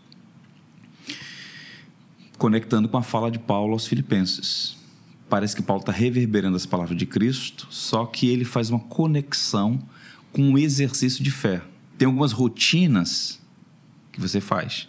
conectando 2.40 2.90
com 2.90 2.98
a 2.98 3.04
fala 3.04 3.30
de 3.30 3.38
Paulo 3.38 3.74
aos 3.74 3.86
Filipenses 3.86 4.80
parece 5.30 5.56
que 5.56 5.62
Paulo 5.62 5.82
está 5.82 5.92
reverberando 5.92 6.58
as 6.58 6.66
palavras 6.66 6.98
de 6.98 7.06
Cristo, 7.06 7.68
só 7.70 8.06
que 8.06 8.28
ele 8.28 8.44
faz 8.44 8.70
uma 8.70 8.80
conexão 8.80 9.80
com 10.34 10.42
um 10.42 10.58
exercício 10.58 11.24
de 11.24 11.32
fé. 11.32 11.62
Tem 11.98 12.08
algumas 12.08 12.32
rotinas 12.32 13.40
que 14.12 14.20
você 14.20 14.42
faz. 14.42 14.88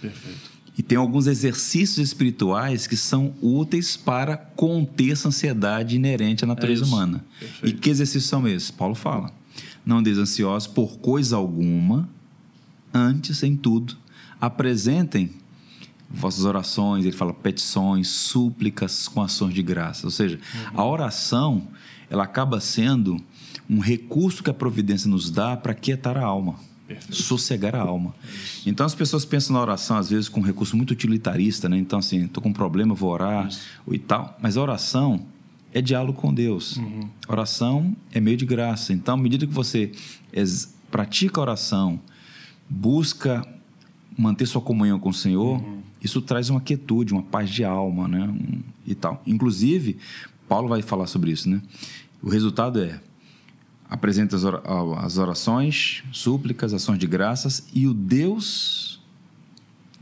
Perfeito. 0.00 0.56
E 0.76 0.82
tem 0.82 0.98
alguns 0.98 1.26
exercícios 1.26 1.98
espirituais 1.98 2.86
que 2.86 2.96
são 2.96 3.34
úteis 3.40 3.96
para 3.96 4.36
conter 4.36 5.12
essa 5.12 5.28
ansiedade 5.28 5.96
inerente 5.96 6.44
à 6.44 6.46
natureza 6.46 6.84
é 6.84 6.86
humana. 6.86 7.24
Perfeito. 7.38 7.76
E 7.76 7.78
que 7.78 7.88
exercícios 7.88 8.26
são 8.26 8.46
esses? 8.46 8.70
Paulo 8.70 8.94
fala. 8.94 9.32
Não 9.86 9.98
andeis 9.98 10.18
ansiosos 10.18 10.66
por 10.66 10.98
coisa 10.98 11.36
alguma, 11.36 12.08
antes, 12.92 13.42
em 13.42 13.56
tudo, 13.56 13.96
apresentem 14.38 15.30
vossas 16.10 16.44
orações, 16.44 17.04
ele 17.04 17.16
fala 17.16 17.32
petições, 17.32 18.08
súplicas 18.08 19.08
com 19.08 19.22
ações 19.22 19.54
de 19.54 19.62
graça. 19.62 20.06
Ou 20.06 20.10
seja, 20.10 20.36
uhum. 20.36 20.80
a 20.80 20.84
oração, 20.84 21.68
ela 22.08 22.24
acaba 22.24 22.60
sendo 22.60 23.20
um 23.68 23.80
recurso 23.80 24.42
que 24.42 24.50
a 24.50 24.54
providência 24.54 25.10
nos 25.10 25.30
dá 25.30 25.56
para 25.56 25.74
quietar 25.74 26.16
a 26.16 26.24
alma, 26.24 26.54
Perfeito. 26.86 27.16
sossegar 27.16 27.74
a 27.74 27.80
alma. 27.80 28.14
Isso. 28.24 28.68
Então 28.68 28.86
as 28.86 28.94
pessoas 28.94 29.24
pensam 29.24 29.54
na 29.54 29.60
oração 29.60 29.96
às 29.96 30.08
vezes 30.08 30.28
com 30.28 30.40
um 30.40 30.44
recurso 30.44 30.76
muito 30.76 30.92
utilitarista, 30.92 31.68
né? 31.68 31.76
Então 31.76 31.98
assim, 31.98 32.24
estou 32.24 32.42
com 32.42 32.50
um 32.50 32.52
problema, 32.52 32.94
vou 32.94 33.10
orar 33.10 33.48
Isso. 33.48 33.60
e 33.90 33.98
tal. 33.98 34.38
Mas 34.40 34.56
a 34.56 34.62
oração 34.62 35.26
é 35.76 35.82
diálogo 35.82 36.18
com 36.18 36.32
Deus. 36.32 36.76
Uhum. 36.76 37.08
Oração 37.28 37.94
é 38.12 38.20
meio 38.20 38.36
de 38.36 38.46
graça. 38.46 38.94
Então, 38.94 39.14
à 39.14 39.18
medida 39.18 39.46
que 39.46 39.52
você 39.52 39.92
pratica 40.90 41.38
a 41.38 41.42
oração, 41.42 42.00
busca 42.66 43.46
manter 44.16 44.46
sua 44.46 44.62
comunhão 44.62 44.98
com 44.98 45.10
o 45.10 45.14
Senhor, 45.14 45.60
uhum. 45.60 45.82
Isso 46.06 46.22
traz 46.22 46.48
uma 46.48 46.60
quietude, 46.60 47.12
uma 47.12 47.22
paz 47.22 47.50
de 47.50 47.64
alma, 47.64 48.08
né? 48.08 48.34
e 48.86 48.94
tal. 48.94 49.22
Inclusive, 49.26 49.98
Paulo 50.48 50.68
vai 50.68 50.80
falar 50.80 51.06
sobre 51.06 51.32
isso, 51.32 51.50
né? 51.50 51.60
O 52.22 52.30
resultado 52.30 52.80
é 52.80 53.00
apresenta 53.88 54.36
as 54.98 55.16
orações, 55.16 56.02
súplicas, 56.10 56.74
ações 56.74 56.98
de 56.98 57.06
graças 57.06 57.68
e 57.72 57.86
o 57.86 57.94
Deus 57.94 59.00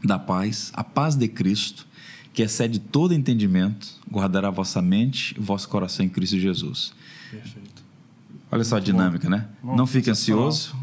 da 0.02 0.18
paz, 0.18 0.72
a 0.74 0.82
paz 0.82 1.16
de 1.16 1.28
Cristo, 1.28 1.86
que 2.32 2.42
excede 2.42 2.78
todo 2.78 3.12
entendimento, 3.12 3.86
guardará 4.10 4.48
a 4.48 4.50
vossa 4.50 4.80
mente 4.80 5.34
e 5.36 5.40
vosso 5.40 5.68
coração 5.68 6.04
em 6.04 6.08
Cristo 6.08 6.38
Jesus. 6.38 6.94
Perfeito. 7.30 7.84
Olha 8.50 8.64
só 8.64 8.76
a 8.76 8.80
dinâmica, 8.80 9.28
né? 9.28 9.48
Não 9.62 9.86
fique 9.86 10.10
ansioso. 10.10 10.74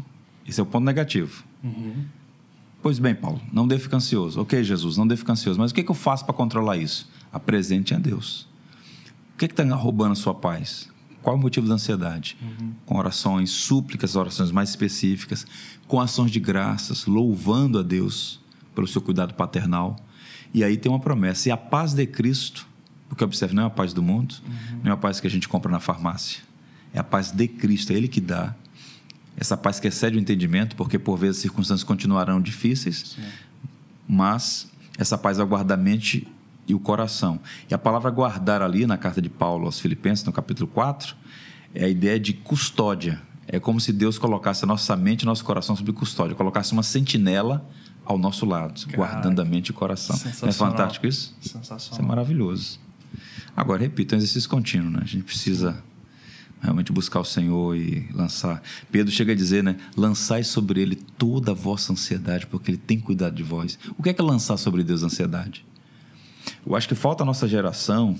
Esse 0.46 0.60
é 0.60 0.62
o 0.62 0.66
ponto 0.66 0.84
negativo. 0.84 1.42
Uhum. 1.62 2.04
Pois 2.82 2.98
bem, 2.98 3.14
Paulo, 3.14 3.40
não 3.52 3.66
deve 3.66 3.84
ficar 3.84 3.98
ansioso. 3.98 4.40
Ok, 4.40 4.62
Jesus, 4.64 4.96
não 4.96 5.06
deve 5.06 5.20
ficar 5.20 5.34
ansioso. 5.34 5.58
Mas 5.60 5.70
o 5.70 5.74
que, 5.74 5.84
que 5.84 5.90
eu 5.90 5.94
faço 5.94 6.24
para 6.24 6.34
controlar 6.34 6.76
isso? 6.76 7.08
Apresente 7.32 7.94
a 7.94 7.98
Deus. 7.98 8.48
O 9.34 9.38
que 9.38 9.44
está 9.44 9.62
roubando 9.74 10.12
a 10.12 10.16
sua 10.16 10.34
paz? 10.34 10.90
Qual 11.22 11.36
é 11.36 11.38
o 11.38 11.40
motivo 11.40 11.68
da 11.68 11.74
ansiedade? 11.74 12.36
Uhum. 12.42 12.72
Com 12.84 12.98
orações, 12.98 13.50
súplicas, 13.50 14.16
orações 14.16 14.50
mais 14.50 14.70
específicas, 14.70 15.46
com 15.86 16.00
ações 16.00 16.32
de 16.32 16.40
graças, 16.40 17.06
louvando 17.06 17.78
a 17.78 17.82
Deus 17.82 18.40
pelo 18.74 18.88
seu 18.88 19.00
cuidado 19.00 19.32
paternal. 19.34 19.96
E 20.52 20.64
aí 20.64 20.76
tem 20.76 20.90
uma 20.90 20.98
promessa. 20.98 21.48
E 21.48 21.52
a 21.52 21.56
paz 21.56 21.94
de 21.94 22.04
Cristo, 22.04 22.66
porque 23.08 23.22
observe, 23.22 23.54
não 23.54 23.62
é 23.62 23.66
a 23.66 23.70
paz 23.70 23.92
do 23.92 24.02
mundo, 24.02 24.34
uhum. 24.44 24.80
não 24.82 24.90
é 24.90 24.94
a 24.94 24.96
paz 24.96 25.20
que 25.20 25.26
a 25.28 25.30
gente 25.30 25.48
compra 25.48 25.70
na 25.70 25.78
farmácia. 25.78 26.42
É 26.92 26.98
a 26.98 27.04
paz 27.04 27.30
de 27.30 27.46
Cristo, 27.46 27.92
é 27.92 27.96
Ele 27.96 28.08
que 28.08 28.20
dá 28.20 28.56
essa 29.36 29.56
paz 29.56 29.80
que 29.80 29.88
excede 29.88 30.16
o 30.16 30.20
entendimento, 30.20 30.76
porque 30.76 30.98
por 30.98 31.16
vezes 31.16 31.36
as 31.36 31.42
circunstâncias 31.42 31.84
continuarão 31.84 32.40
difíceis, 32.40 33.14
Sim. 33.16 33.22
mas 34.08 34.70
essa 34.98 35.16
paz 35.16 35.38
vai 35.38 35.46
guardar 35.46 35.78
a 35.78 35.80
mente 35.80 36.28
e 36.66 36.74
o 36.74 36.78
coração. 36.78 37.40
E 37.68 37.74
a 37.74 37.78
palavra 37.78 38.10
guardar 38.10 38.62
ali 38.62 38.86
na 38.86 38.96
carta 38.96 39.20
de 39.20 39.28
Paulo 39.28 39.66
aos 39.66 39.80
Filipenses, 39.80 40.24
no 40.24 40.32
capítulo 40.32 40.68
4, 40.68 41.16
é 41.74 41.84
a 41.84 41.88
ideia 41.88 42.20
de 42.20 42.32
custódia. 42.32 43.20
É 43.48 43.58
como 43.58 43.80
se 43.80 43.92
Deus 43.92 44.18
colocasse 44.18 44.64
a 44.64 44.66
nossa 44.66 44.94
mente 44.96 45.22
e 45.22 45.26
nosso 45.26 45.44
coração 45.44 45.74
sob 45.74 45.92
custódia, 45.92 46.36
colocasse 46.36 46.72
uma 46.72 46.82
sentinela 46.82 47.68
ao 48.04 48.18
nosso 48.18 48.46
lado, 48.46 48.80
Caraca. 48.80 48.96
guardando 48.96 49.40
a 49.40 49.44
mente 49.44 49.68
e 49.68 49.70
o 49.70 49.74
coração. 49.74 50.18
Não 50.42 50.48
é 50.48 50.52
fantástico 50.52 51.06
isso? 51.06 51.34
Sensacional. 51.40 51.92
Isso 51.92 52.00
é 52.00 52.04
maravilhoso. 52.04 52.80
Agora, 53.56 53.82
repito, 53.82 54.14
é 54.14 54.16
um 54.16 54.18
exercício 54.18 54.48
contínuo, 54.48 54.90
né? 54.90 55.00
A 55.02 55.06
gente 55.06 55.24
precisa 55.24 55.82
realmente 56.62 56.92
buscar 56.92 57.20
o 57.20 57.24
Senhor 57.24 57.76
e 57.76 58.08
lançar. 58.12 58.62
Pedro 58.90 59.12
chega 59.12 59.32
a 59.32 59.34
dizer, 59.34 59.64
né? 59.64 59.76
Lançai 59.96 60.44
sobre 60.44 60.80
ele 60.80 60.94
toda 60.94 61.50
a 61.50 61.54
vossa 61.54 61.92
ansiedade, 61.92 62.46
porque 62.46 62.70
ele 62.70 62.78
tem 62.78 63.00
cuidado 63.00 63.34
de 63.34 63.42
vós. 63.42 63.78
O 63.98 64.02
que 64.02 64.10
é 64.10 64.14
que 64.14 64.20
é 64.20 64.24
lançar 64.24 64.56
sobre 64.56 64.84
Deus 64.84 65.02
a 65.02 65.06
ansiedade? 65.06 65.66
Eu 66.64 66.76
acho 66.76 66.88
que 66.88 66.94
falta 66.94 67.24
a 67.24 67.26
nossa 67.26 67.48
geração 67.48 68.16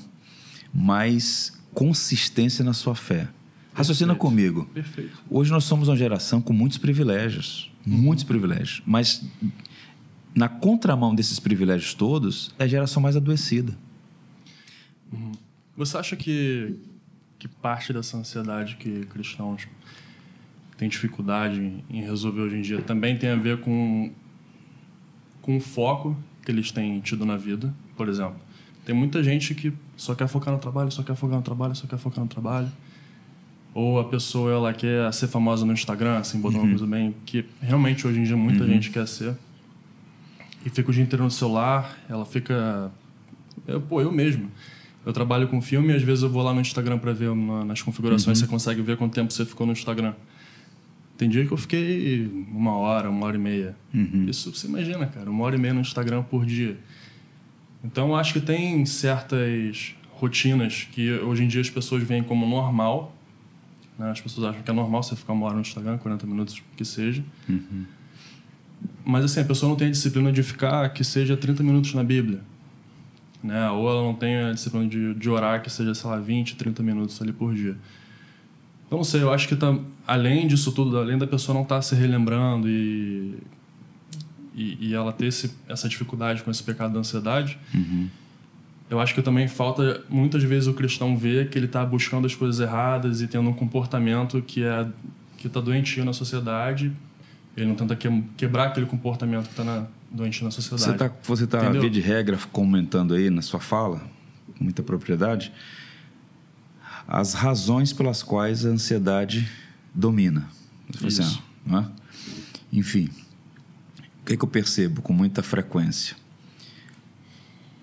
mais 0.75 1.53
consistência 1.73 2.65
na 2.65 2.73
sua 2.73 2.97
fé. 2.97 3.29
Raciocina 3.73 4.15
Perfeito. 4.15 4.21
comigo. 4.21 4.65
Perfeito. 4.75 5.23
Hoje 5.31 5.51
nós 5.51 5.65
somos 5.65 5.89
uma 5.89 5.97
geração 5.97 6.43
com 6.43 6.53
muitos 6.53 6.79
privilégios, 6.79 7.71
uhum. 7.87 7.97
muitos 7.97 8.25
privilégios, 8.25 8.83
mas 8.85 9.25
na 10.35 10.49
contramão 10.49 11.15
desses 11.15 11.39
privilégios 11.39 11.95
todos 11.95 12.53
é 12.59 12.65
a 12.65 12.67
geração 12.67 13.01
mais 13.01 13.17
adoecida. 13.17 13.79
Uhum. 15.13 15.33
Você 15.77 15.97
acha 15.97 16.17
que 16.17 16.77
que 17.43 17.49
parte 17.49 17.93
dessa 17.93 18.17
ansiedade 18.17 18.77
que 18.77 19.05
cristãos 19.07 19.67
têm 20.79 20.89
dificuldade 20.89 21.83
em 21.91 22.01
resolver 22.01 22.43
hoje 22.43 22.57
em 22.57 22.63
dia 22.63 22.81
também 22.81 23.19
tem 23.19 23.31
a 23.31 23.35
ver 23.35 23.61
com, 23.63 24.13
com 25.41 25.57
o 25.57 25.61
foco 25.61 26.17
que 26.45 26.53
eles 26.53 26.71
têm 26.71 27.01
tido 27.01 27.27
na 27.27 27.37
vida. 27.37 27.75
Por 27.97 28.09
exemplo, 28.09 28.37
tem 28.85 28.95
muita 28.95 29.25
gente 29.25 29.57
que 29.57 29.73
só 29.97 30.15
quer 30.15 30.29
focar 30.29 30.55
no 30.55 30.61
trabalho, 30.61 30.93
só 30.93 31.03
quer 31.03 31.17
focar 31.17 31.37
no 31.37 31.43
trabalho, 31.43 31.75
só 31.75 31.85
quer 31.85 31.99
focar 31.99 32.23
no 32.23 32.31
trabalho. 32.31 32.71
Ou 33.75 33.99
a 33.99 34.05
pessoa 34.05 34.53
ela 34.53 34.73
quer 34.73 35.13
ser 35.13 35.27
famosa 35.27 35.67
no 35.67 35.73
Instagram, 35.73 36.19
assim, 36.19 36.41
botar 36.41 36.59
uhum. 36.59 36.63
uma 36.63 36.71
coisa 36.71 36.87
bem. 36.87 37.13
que 37.27 37.45
realmente 37.61 38.07
hoje 38.07 38.21
em 38.21 38.23
dia 38.23 38.37
muita 38.37 38.63
uhum. 38.63 38.71
gente 38.71 38.91
quer 38.91 39.09
ser. 39.09 39.35
E 40.65 40.71
fica 40.71 40.89
o 40.89 40.95
dia 40.95 41.03
inteiro 41.03 41.25
no 41.25 41.31
celular, 41.31 41.99
ela 42.09 42.25
fica. 42.25 42.89
Eu, 43.67 43.81
pô, 43.81 44.01
eu 44.01 44.13
mesmo. 44.13 44.49
Eu 45.05 45.13
trabalho 45.13 45.49
com 45.49 45.61
filme 45.61 45.93
e 45.93 45.97
às 45.97 46.03
vezes 46.03 46.23
eu 46.23 46.31
vou 46.31 46.43
lá 46.43 46.55
no 46.55 46.61
Instagram 46.61 46.99
para 46.99 47.13
ver 47.13 47.29
uma, 47.29 47.65
nas 47.65 47.83
configurações, 47.83 48.39
uhum. 48.39 48.47
você 48.47 48.51
consegue 48.51 48.83
ver 48.83 48.97
quanto 48.97 49.15
tempo 49.15 49.33
você 49.33 49.45
ficou 49.45 49.67
no 49.67 49.73
Instagram. 49.73 50.15
Tem 51.19 51.29
dia 51.29 51.45
que 51.45 51.53
eu 51.53 51.57
fiquei 51.57 52.31
uma 52.49 52.77
hora, 52.77 53.11
uma 53.11 53.27
hora 53.27 53.37
e 53.37 53.41
meia. 53.41 53.77
Uhum. 53.93 54.27
Isso 54.29 54.55
você 54.55 54.67
imagina, 54.67 55.07
cara, 55.07 55.29
uma 55.29 55.45
hora 55.45 55.57
e 55.57 55.59
meia 55.59 55.75
no 55.75 55.81
Instagram 55.81 56.23
por 56.23 56.47
dia. 56.47 56.79
Então 57.85 58.09
eu 58.09 58.17
acho 58.17 58.33
que 58.33 58.41
tem 58.41 58.87
certas 58.87 59.95
rotinas 60.13 60.87
que 60.93 61.13
hoje 61.15 61.43
em 61.45 61.49
dia 61.49 61.61
as 61.61 61.71
pessoas 61.71 62.03
veem 62.05 62.23
como 62.23 62.47
normal. 62.47 63.17
Né? 63.99 64.11
As 64.11 64.21
pessoas 64.21 64.49
acham 64.49 64.63
que 64.63 64.71
é 64.71 64.75
normal 64.75 65.03
você 65.03 65.17
ficar 65.17 65.33
uma 65.33 65.47
hora 65.47 65.57
no 65.57 65.63
Instagram, 65.63 65.99
40 65.99 66.27
minutos, 66.27 66.63
que 66.77 66.85
seja. 66.85 67.25
Uhum. 67.49 67.85
Mas 69.05 69.25
assim, 69.25 69.41
a 69.41 69.45
pessoa 69.45 69.69
não 69.69 69.77
tem 69.77 69.89
a 69.89 69.91
disciplina 69.91 70.31
de 70.31 70.43
ficar 70.45 70.89
que 70.91 71.03
seja 71.03 71.37
30 71.37 71.63
minutos 71.65 71.93
na 71.93 72.05
Bíblia 72.05 72.52
né? 73.43 73.71
Ou 73.71 73.91
ela 73.91 74.03
não 74.03 74.15
tem 74.15 74.37
a 74.37 74.53
disciplina 74.53 74.87
de, 74.87 75.15
de 75.15 75.31
orar 75.31 75.63
que 75.63 75.71
seja, 75.71 75.95
sei 75.95 76.09
lá, 76.09 76.19
20, 76.19 76.57
30 76.57 76.83
minutos 76.83 77.21
ali 77.21 77.33
por 77.33 77.55
dia. 77.55 77.77
Então, 78.87 78.99
não 78.99 79.05
sei, 79.05 79.23
eu 79.23 79.33
acho 79.33 79.49
que 79.49 79.57
tá, 79.57 79.77
além 80.07 80.47
disso 80.47 80.71
tudo, 80.71 80.99
além 80.99 81.17
da 81.19 81.27
pessoa 81.27 81.55
não 81.55 81.63
estar 81.63 81.77
tá 81.77 81.83
se 81.83 81.95
relembrando 81.95 82.69
e, 82.69 83.35
e, 84.55 84.89
e, 84.89 84.95
ela 84.95 85.13
ter 85.13 85.27
esse, 85.27 85.55
essa 85.67 85.89
dificuldade 85.89 86.43
com 86.43 86.51
esse 86.51 86.63
pecado 86.63 86.93
da 86.93 87.01
ansiedade, 87.01 87.59
uhum. 87.75 88.09
eu 88.91 89.01
acho 89.01 89.15
que 89.15 89.23
também 89.23 89.49
falta, 89.49 90.05
muitas 90.11 90.43
vezes, 90.43 90.69
o 90.69 90.75
cristão 90.75 91.17
ver 91.17 91.49
que 91.49 91.59
ele 91.59 91.67
está 91.67 91.85
buscando 91.85 92.27
as 92.27 92.35
coisas 92.35 92.61
erradas 92.61 93.23
e 93.23 93.27
tendo 93.27 93.49
um 93.49 93.55
comportamento 93.55 94.41
que 94.43 94.63
é 94.63 94.87
que 95.39 95.49
está 95.49 95.61
doentio 95.61 96.05
na 96.05 96.13
sociedade, 96.13 96.93
ele 97.57 97.67
não 97.67 97.75
tenta 97.75 97.99
quebrar 98.37 98.69
aquele 98.69 98.87
comportamento 98.87 99.47
que 99.47 99.51
está 99.51 99.65
na, 99.65 99.87
doente 100.13 100.45
na 100.45 100.51
sociedade. 100.51 100.83
Você 100.83 100.91
está, 100.91 101.11
você 101.23 101.47
tá, 101.47 101.71
via 101.71 101.91
de 101.91 102.01
regra, 102.01 102.39
comentando 102.53 103.15
aí 103.15 103.31
na 103.31 103.43
sua 103.43 103.61
fala, 103.61 104.03
com 104.57 104.65
muita 104.65 104.83
propriedade, 104.83 105.53
as 107.07 107.35
razões 107.35 107.93
pelas 107.93 108.23
quais 108.23 108.65
a 108.65 108.69
ansiedade 108.69 109.49
domina. 109.95 110.49
Assim, 110.95 111.07
Isso. 111.07 111.23
Assim, 111.23 111.77
é? 111.77 111.85
Enfim, 112.73 113.11
o 114.21 114.27
que, 114.27 114.35
é 114.35 114.37
que 114.37 114.45
eu 114.45 114.49
percebo 114.49 115.03
com 115.03 115.13
muita 115.13 115.43
frequência? 115.43 116.17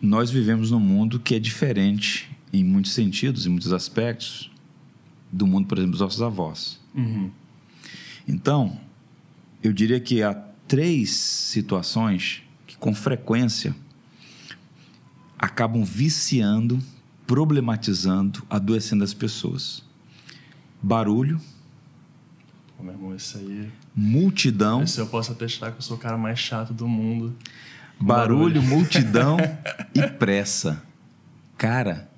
Nós 0.02 0.32
vivemos 0.32 0.72
num 0.72 0.80
mundo 0.80 1.20
que 1.20 1.36
é 1.36 1.40
diferente 1.40 2.30
em 2.54 2.64
muitos 2.64 2.94
sentidos, 2.94 3.46
em 3.46 3.50
muitos 3.50 3.74
aspectos, 3.74 4.50
do 5.32 5.46
mundo, 5.46 5.68
por 5.68 5.78
exemplo, 5.78 5.92
dos 5.92 6.02
nossos 6.02 6.22
avós. 6.22 6.80
Uhum. 6.96 7.30
Então, 8.28 8.80
eu 9.62 9.72
diria 9.72 10.00
que 10.00 10.24
há 10.24 10.49
três 10.70 11.10
situações 11.10 12.44
que, 12.66 12.78
com 12.78 12.94
frequência, 12.94 13.76
acabam 15.38 15.84
viciando, 15.84 16.80
problematizando, 17.28 18.44
adoecendo 18.50 19.04
as 19.04 19.14
pessoas: 19.14 19.84
barulho, 20.82 21.42
meu 22.80 22.94
irmão, 22.94 23.18
aí. 23.36 23.70
multidão, 23.94 24.84
Esse 24.84 25.00
eu 25.00 25.08
posso 25.08 25.34
atestar 25.34 25.72
que 25.72 25.80
eu 25.80 25.82
sou 25.82 25.98
o 25.98 26.00
cara 26.00 26.18
mais 26.18 26.40
chato 26.40 26.74
do 26.74 26.88
mundo. 26.88 27.36
barulho, 28.00 28.62
multidão 28.62 29.38
e 29.94 30.08
pressa. 30.08 30.84
Cara, 31.58 32.10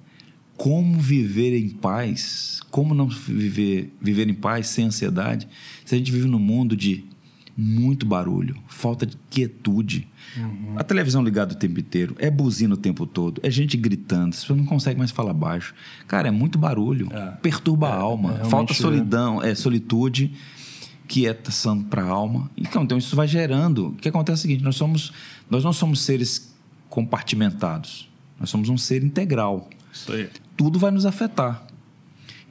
como 0.55 0.99
viver 0.99 1.57
em 1.57 1.69
paz? 1.69 2.59
Como 2.69 2.93
não 2.93 3.07
viver, 3.07 3.95
viver 3.99 4.29
em 4.29 4.33
paz 4.35 4.67
sem 4.67 4.85
ansiedade? 4.85 5.47
Se 5.83 5.95
a 5.95 5.97
gente 5.97 6.11
vive 6.11 6.27
num 6.27 6.37
mundo 6.37 6.75
de 6.77 7.10
muito 7.63 8.05
barulho, 8.07 8.57
falta 8.67 9.05
de 9.05 9.15
quietude. 9.29 10.07
A 10.75 10.83
televisão 10.83 11.23
ligada 11.23 11.53
o 11.53 11.55
tempo 11.55 11.79
inteiro, 11.79 12.15
é 12.17 12.31
buzina 12.31 12.73
o 12.73 12.77
tempo 12.77 13.05
todo, 13.05 13.39
é 13.43 13.51
gente 13.51 13.77
gritando, 13.77 14.29
as 14.29 14.39
pessoas 14.41 14.57
não 14.57 14.65
conseguem 14.65 14.97
mais 14.97 15.11
falar 15.11 15.33
baixo. 15.33 15.75
Cara, 16.07 16.27
é 16.27 16.31
muito 16.31 16.57
barulho, 16.57 17.07
É. 17.11 17.31
perturba 17.41 17.89
a 17.89 17.95
É, 17.95 18.01
alma, 18.01 18.39
é, 18.41 18.45
falta 18.45 18.73
é. 18.73 18.75
solidão, 18.75 19.43
é 19.43 19.53
solitude, 19.53 20.33
quietação 21.07 21.83
para 21.83 22.01
a 22.03 22.07
alma. 22.07 22.49
Então, 22.57 22.83
então 22.83 22.97
isso 22.97 23.15
vai 23.15 23.27
gerando. 23.27 23.89
O 23.89 23.91
que 23.93 24.09
acontece 24.09 24.31
é 24.31 24.39
o 24.39 24.41
seguinte: 24.41 24.63
nós 24.63 24.75
somos, 24.75 25.13
nós 25.49 25.63
não 25.63 25.73
somos 25.73 26.01
seres 26.01 26.55
compartimentados, 26.89 28.09
nós 28.39 28.49
somos 28.49 28.69
um 28.69 28.77
ser 28.77 29.03
integral. 29.03 29.69
Isso 29.93 30.11
aí. 30.11 30.29
Tudo 30.57 30.79
vai 30.79 30.89
nos 30.89 31.05
afetar. 31.05 31.63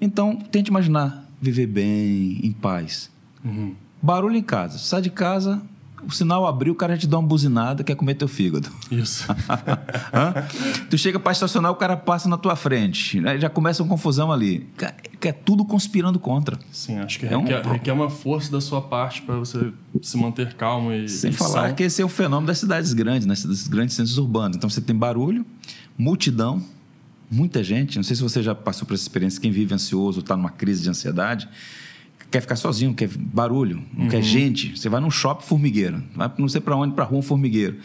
Então, 0.01 0.37
tente 0.37 0.71
imaginar 0.71 1.27
viver 1.41 1.67
bem, 1.67 2.39
em 2.43 2.53
paz. 2.53 3.11
Uhum. 3.45 3.75
Barulho 4.03 4.37
em 4.37 4.43
casa. 4.43 4.79
Sai 4.79 5.03
de 5.03 5.11
casa, 5.11 5.61
o 6.07 6.11
sinal 6.11 6.47
abriu, 6.47 6.73
o 6.73 6.77
cara 6.77 6.95
já 6.95 7.01
te 7.03 7.07
dá 7.07 7.19
uma 7.19 7.29
buzinada, 7.29 7.85
quer 7.85 7.95
comer 7.95 8.15
teu 8.15 8.27
fígado. 8.29 8.69
Isso. 8.91 9.27
Tu 10.89 10.99
chega 10.99 11.19
para 11.21 11.33
estacionar, 11.33 11.71
o 11.71 11.77
cara 11.77 11.97
passa 11.97 12.29
na 12.29 12.37
tua 12.39 12.57
frente. 12.57 13.21
né? 13.21 13.39
Já 13.39 13.49
começa 13.49 13.83
uma 13.83 13.89
confusão 13.89 14.33
ali. 14.33 14.67
É 15.21 15.33
tudo 15.33 15.65
conspirando 15.65 16.19
contra. 16.19 16.59
Sim, 16.73 16.99
acho 16.99 17.19
que 17.19 17.27
É 17.27 17.37
um 17.37 17.43
requer, 17.43 17.61
pro- 17.63 17.73
requer 17.73 17.93
uma 17.93 18.09
força 18.11 18.51
da 18.51 18.61
sua 18.61 18.81
parte 18.81 19.23
para 19.23 19.37
você 19.37 19.73
se 20.01 20.17
manter 20.17 20.55
calmo 20.55 20.93
e. 20.93 21.09
Sem 21.09 21.31
e 21.31 21.33
falar 21.35 21.69
são. 21.69 21.75
que 21.77 21.83
esse 21.83 22.01
é 22.01 22.05
o 22.05 22.09
fenômeno 22.09 22.47
das 22.47 22.59
cidades 22.59 22.93
grandes, 22.95 23.27
né? 23.27 23.35
dos 23.35 23.69
grandes 23.69 23.95
centros 23.95 24.17
urbanos. 24.19 24.57
Então 24.57 24.69
você 24.71 24.81
tem 24.81 24.97
barulho, 24.97 25.45
multidão, 25.99 26.63
muita 27.31 27.63
gente. 27.63 27.97
Não 27.97 28.03
sei 28.03 28.17
se 28.17 28.23
você 28.23 28.43
já 28.43 28.55
passou 28.55 28.87
por 28.87 28.95
essa 28.95 29.03
experiência. 29.05 29.41
Quem 29.41 29.51
vive 29.51 29.75
ansioso, 29.75 30.21
está 30.21 30.37
numa 30.37 30.51
crise 30.51 30.83
de 30.83 30.89
ansiedade, 30.89 31.47
quer 32.31 32.41
ficar 32.41 32.57
sozinho, 32.57 32.95
quer 32.95 33.09
barulho, 33.09 33.85
não 33.93 34.09
quer 34.09 34.23
gente. 34.23 34.77
Você 34.77 34.89
vai 34.89 35.01
num 35.01 35.11
shopping 35.11 35.47
formigueiro, 35.47 36.03
vai 36.15 36.31
não 36.39 36.49
sei 36.49 36.61
para 36.61 36.77
onde, 36.77 36.95
para 36.95 37.05
rua 37.05 37.19
um 37.19 37.23
formigueiro. 37.23 37.79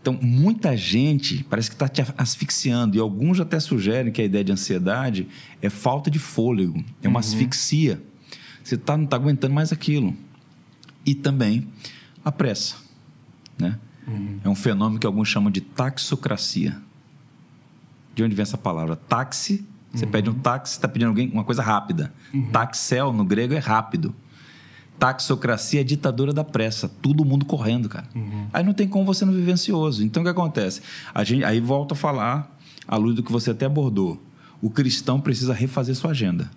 Então, 0.00 0.18
muita 0.22 0.76
gente 0.76 1.44
parece 1.50 1.68
que 1.68 1.74
está 1.74 1.88
te 1.88 2.02
asfixiando. 2.16 2.96
E 2.96 3.00
alguns 3.00 3.40
até 3.40 3.60
sugerem 3.60 4.12
que 4.12 4.22
a 4.22 4.24
ideia 4.24 4.44
de 4.44 4.52
ansiedade 4.52 5.28
é 5.60 5.68
falta 5.68 6.10
de 6.10 6.18
fôlego, 6.18 6.82
é 7.02 7.08
uma 7.08 7.20
asfixia. 7.20 8.02
Você 8.62 8.76
tá, 8.76 8.96
não 8.96 9.04
está 9.04 9.16
aguentando 9.16 9.52
mais 9.52 9.72
aquilo. 9.72 10.16
E 11.04 11.14
também 11.14 11.68
a 12.24 12.30
pressa. 12.30 12.76
Né? 13.58 13.78
É 14.44 14.48
um 14.48 14.54
fenômeno 14.54 14.98
que 14.98 15.06
alguns 15.06 15.28
chamam 15.28 15.50
de 15.50 15.60
taxocracia. 15.60 16.80
De 18.14 18.22
onde 18.22 18.34
vem 18.34 18.42
essa 18.42 18.58
palavra? 18.58 18.96
Táxi, 18.96 19.66
você 19.92 20.06
pede 20.06 20.28
um 20.28 20.34
táxi, 20.34 20.74
está 20.74 20.86
pedindo 20.86 21.08
alguém 21.08 21.30
uma 21.30 21.44
coisa 21.44 21.62
rápida. 21.62 22.12
Taxel, 22.52 23.12
no 23.12 23.24
grego, 23.24 23.54
é 23.54 23.58
rápido. 23.58 24.14
Taxocracia 24.98 25.80
é 25.80 25.84
ditadura 25.84 26.32
da 26.32 26.42
pressa, 26.42 26.88
todo 26.88 27.24
mundo 27.24 27.46
correndo, 27.46 27.88
cara. 27.88 28.06
Aí 28.52 28.64
não 28.64 28.74
tem 28.74 28.88
como 28.88 29.04
você 29.04 29.24
não 29.24 29.32
viver 29.32 29.52
ansioso. 29.52 30.04
Então 30.04 30.22
o 30.22 30.24
que 30.24 30.30
acontece? 30.30 30.82
A 31.14 31.22
gente, 31.24 31.44
aí 31.44 31.60
volta 31.60 31.94
a 31.94 31.96
falar, 31.96 32.56
à 32.86 32.96
luz 32.96 33.14
do 33.14 33.22
que 33.22 33.30
você 33.30 33.52
até 33.52 33.66
abordou. 33.66 34.20
O 34.60 34.68
cristão 34.70 35.20
precisa 35.20 35.54
refazer 35.54 35.94
sua 35.94 36.10
agenda. 36.10 36.50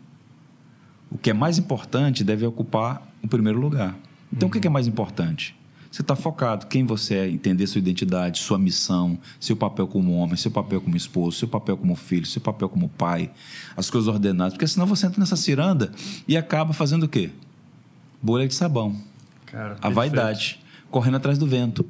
O 1.11 1.17
que 1.17 1.29
é 1.29 1.33
mais 1.33 1.59
importante 1.59 2.23
deve 2.23 2.45
ocupar 2.45 3.07
o 3.21 3.27
primeiro 3.27 3.59
lugar. 3.59 3.95
Então 4.33 4.49
o 4.49 4.51
que 4.51 4.59
que 4.59 4.67
é 4.67 4.71
mais 4.71 4.87
importante? 4.87 5.55
Você 5.91 6.01
está 6.01 6.15
focado 6.15 6.67
quem 6.67 6.85
você 6.85 7.15
é, 7.15 7.29
entender 7.29 7.67
sua 7.67 7.79
identidade, 7.79 8.39
sua 8.39 8.57
missão, 8.57 9.17
seu 9.39 9.57
papel 9.57 9.85
como 9.87 10.13
homem, 10.13 10.37
seu 10.37 10.49
papel 10.49 10.79
como 10.79 10.95
esposo, 10.95 11.37
seu 11.37 11.47
papel 11.49 11.75
como 11.75 11.95
filho, 11.95 12.25
seu 12.25 12.41
papel 12.41 12.69
como 12.69 12.87
pai, 12.87 13.29
as 13.75 13.89
coisas 13.89 14.07
ordenadas. 14.07 14.53
Porque 14.53 14.67
senão 14.67 14.85
você 14.87 15.05
entra 15.07 15.19
nessa 15.19 15.35
ciranda 15.35 15.91
e 16.27 16.37
acaba 16.37 16.71
fazendo 16.71 17.03
o 17.03 17.09
quê? 17.09 17.29
Bolha 18.21 18.47
de 18.47 18.53
sabão. 18.53 18.95
Cara, 19.45 19.65
A 19.65 19.67
perfeito. 19.75 19.93
vaidade, 19.95 20.59
correndo 20.89 21.17
atrás 21.17 21.37
do 21.37 21.45
vento. 21.45 21.85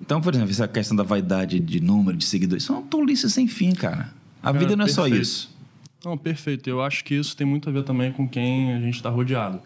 Então, 0.00 0.20
por 0.20 0.32
exemplo, 0.34 0.50
essa 0.50 0.66
questão 0.66 0.96
da 0.96 1.02
vaidade 1.02 1.60
de 1.60 1.80
número, 1.80 2.16
de 2.16 2.24
seguidores, 2.24 2.62
isso 2.64 2.72
é 2.72 2.76
uma 2.76 2.82
tolice 2.86 3.28
sem 3.30 3.46
fim, 3.46 3.72
cara. 3.72 4.12
A 4.42 4.46
Cara, 4.46 4.58
vida 4.58 4.76
não 4.76 4.84
é 4.86 4.88
só 4.88 5.02
perfeito. 5.02 5.22
isso. 5.22 5.56
Não, 6.04 6.16
perfeito. 6.16 6.70
Eu 6.70 6.80
acho 6.82 7.04
que 7.04 7.14
isso 7.14 7.36
tem 7.36 7.46
muito 7.46 7.68
a 7.68 7.72
ver 7.72 7.82
também 7.82 8.12
com 8.12 8.26
quem 8.28 8.72
a 8.72 8.80
gente 8.80 8.94
está 8.94 9.10
rodeado. 9.10 9.60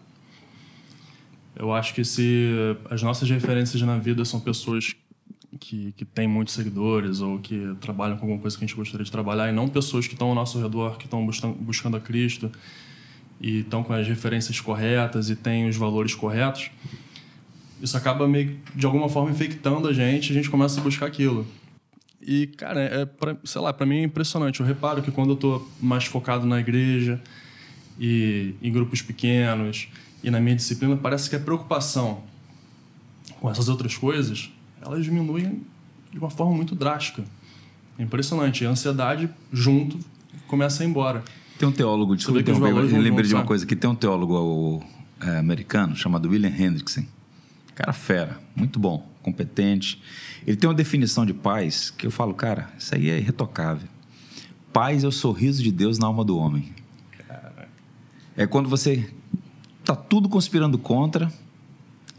Eu 1.57 1.73
acho 1.73 1.95
que 1.95 2.05
se 2.05 2.49
as 2.89 3.03
nossas 3.03 3.29
referências 3.29 3.81
na 3.83 3.99
vida 3.99 4.25
são 4.25 4.41
pessoas 4.41 4.95
que, 5.59 5.93
que 5.93 6.05
têm 6.05 6.29
muitos 6.29 6.55
seguidores 6.55 7.21
ou 7.21 7.39
que 7.39 7.75
trabalham 7.81 8.17
com 8.17 8.25
alguma 8.25 8.41
coisa 8.41 8.57
que 8.57 8.65
a 8.65 8.67
gente 8.67 8.77
gostaria 8.77 9.05
de 9.05 9.11
trabalhar 9.11 9.49
e 9.49 9.53
não 9.53 9.69
pessoas 9.69 10.07
que 10.07 10.15
estão 10.15 10.29
ao 10.29 10.35
nosso 10.35 10.61
redor, 10.61 10.97
que 10.97 11.07
estão 11.07 11.27
buscando, 11.59 11.97
a 11.97 12.01
Cristo 12.01 12.51
e 13.41 13.61
estão 13.61 13.83
com 13.83 13.93
as 13.93 14.07
referências 14.07 14.61
corretas 14.61 15.31
e 15.31 15.37
têm 15.37 15.69
os 15.69 15.77
valores 15.77 16.15
corretos, 16.15 16.71
isso 17.81 17.97
acaba 17.97 18.29
meio 18.29 18.59
de 18.75 18.85
alguma 18.85 19.09
forma 19.09 19.31
infectando 19.31 19.89
a 19.89 19.93
gente 19.93 20.31
a 20.31 20.35
gente 20.35 20.51
começa 20.51 20.81
a 20.81 20.83
buscar 20.83 21.07
aquilo. 21.07 21.47
E, 22.21 22.47
cara, 22.49 22.81
é 22.81 23.07
pra, 23.07 23.37
sei 23.45 23.61
lá, 23.63 23.73
para 23.73 23.87
mim 23.87 24.01
é 24.01 24.03
impressionante. 24.03 24.61
Eu 24.61 24.67
reparo 24.67 25.01
que 25.01 25.11
quando 25.11 25.31
eu 25.31 25.37
tô 25.37 25.67
mais 25.81 26.05
focado 26.05 26.47
na 26.47 26.61
igreja 26.61 27.21
e 27.99 28.55
em 28.63 28.71
grupos 28.71 29.01
pequenos 29.01 29.89
e 30.23 30.31
na 30.31 30.41
minha 30.41 30.57
disciplina, 30.57 30.97
parece 30.97 31.29
que 31.31 31.37
a 31.37 31.41
preocupação 31.41 32.23
com 33.41 33.51
essas 33.51 33.69
outras 33.69 33.97
coisas, 33.97 34.53
elas 34.81 35.03
diminuem 35.03 35.63
de 36.13 36.19
uma 36.19 36.31
forma 36.31 36.55
muito 36.55 36.75
drástica. 36.75 37.25
É 37.99 38.03
impressionante. 38.03 38.63
E 38.63 38.67
a 38.67 38.71
ansiedade 38.71 39.31
junto 39.53 39.99
começa 40.47 40.83
a 40.83 40.87
ir 40.87 40.91
embora. 40.91 41.25
Tem 41.59 41.69
um 41.69 41.73
teólogo, 41.73 42.15
desculpa 42.17 42.41
eu 42.49 42.55
vão 42.55 42.73
lembrei 43.01 43.27
de 43.27 43.35
uma 43.35 43.45
coisa, 43.45 43.67
que 43.67 43.77
tem 43.77 43.89
um 43.89 43.95
teólogo 43.95 44.85
é, 45.21 45.39
americano 45.39 45.97
chamado 45.97 46.29
William 46.29 46.49
Hendrickson. 46.49 47.05
Cara 47.75 47.93
fera, 47.93 48.39
muito 48.55 48.79
bom, 48.79 49.09
competente. 49.23 50.03
Ele 50.47 50.57
tem 50.57 50.69
uma 50.69 50.75
definição 50.75 51.25
de 51.25 51.33
paz 51.33 51.91
que 51.91 52.07
eu 52.07 52.11
falo, 52.11 52.35
cara, 52.35 52.71
isso 52.79 52.95
aí 52.95 53.11
é 53.11 53.19
irretocável. 53.19 53.89
Paz 54.73 55.03
é 55.05 55.07
o 55.07 55.13
sorriso 55.13 55.63
de 55.63 55.73
Deus 55.73 55.99
na 55.99 56.07
alma 56.07 56.25
do 56.25 56.37
homem. 56.37 56.73
É 58.37 58.47
quando 58.47 58.69
você 58.69 59.11
tá 59.85 59.95
tudo 59.97 60.29
conspirando 60.29 60.79
contra, 60.79 61.33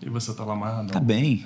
E 0.01 0.09
você 0.09 0.33
tá 0.33 0.43
lá 0.43 0.53
amarradão. 0.53 0.87
tá 0.89 0.99
bem, 0.99 1.45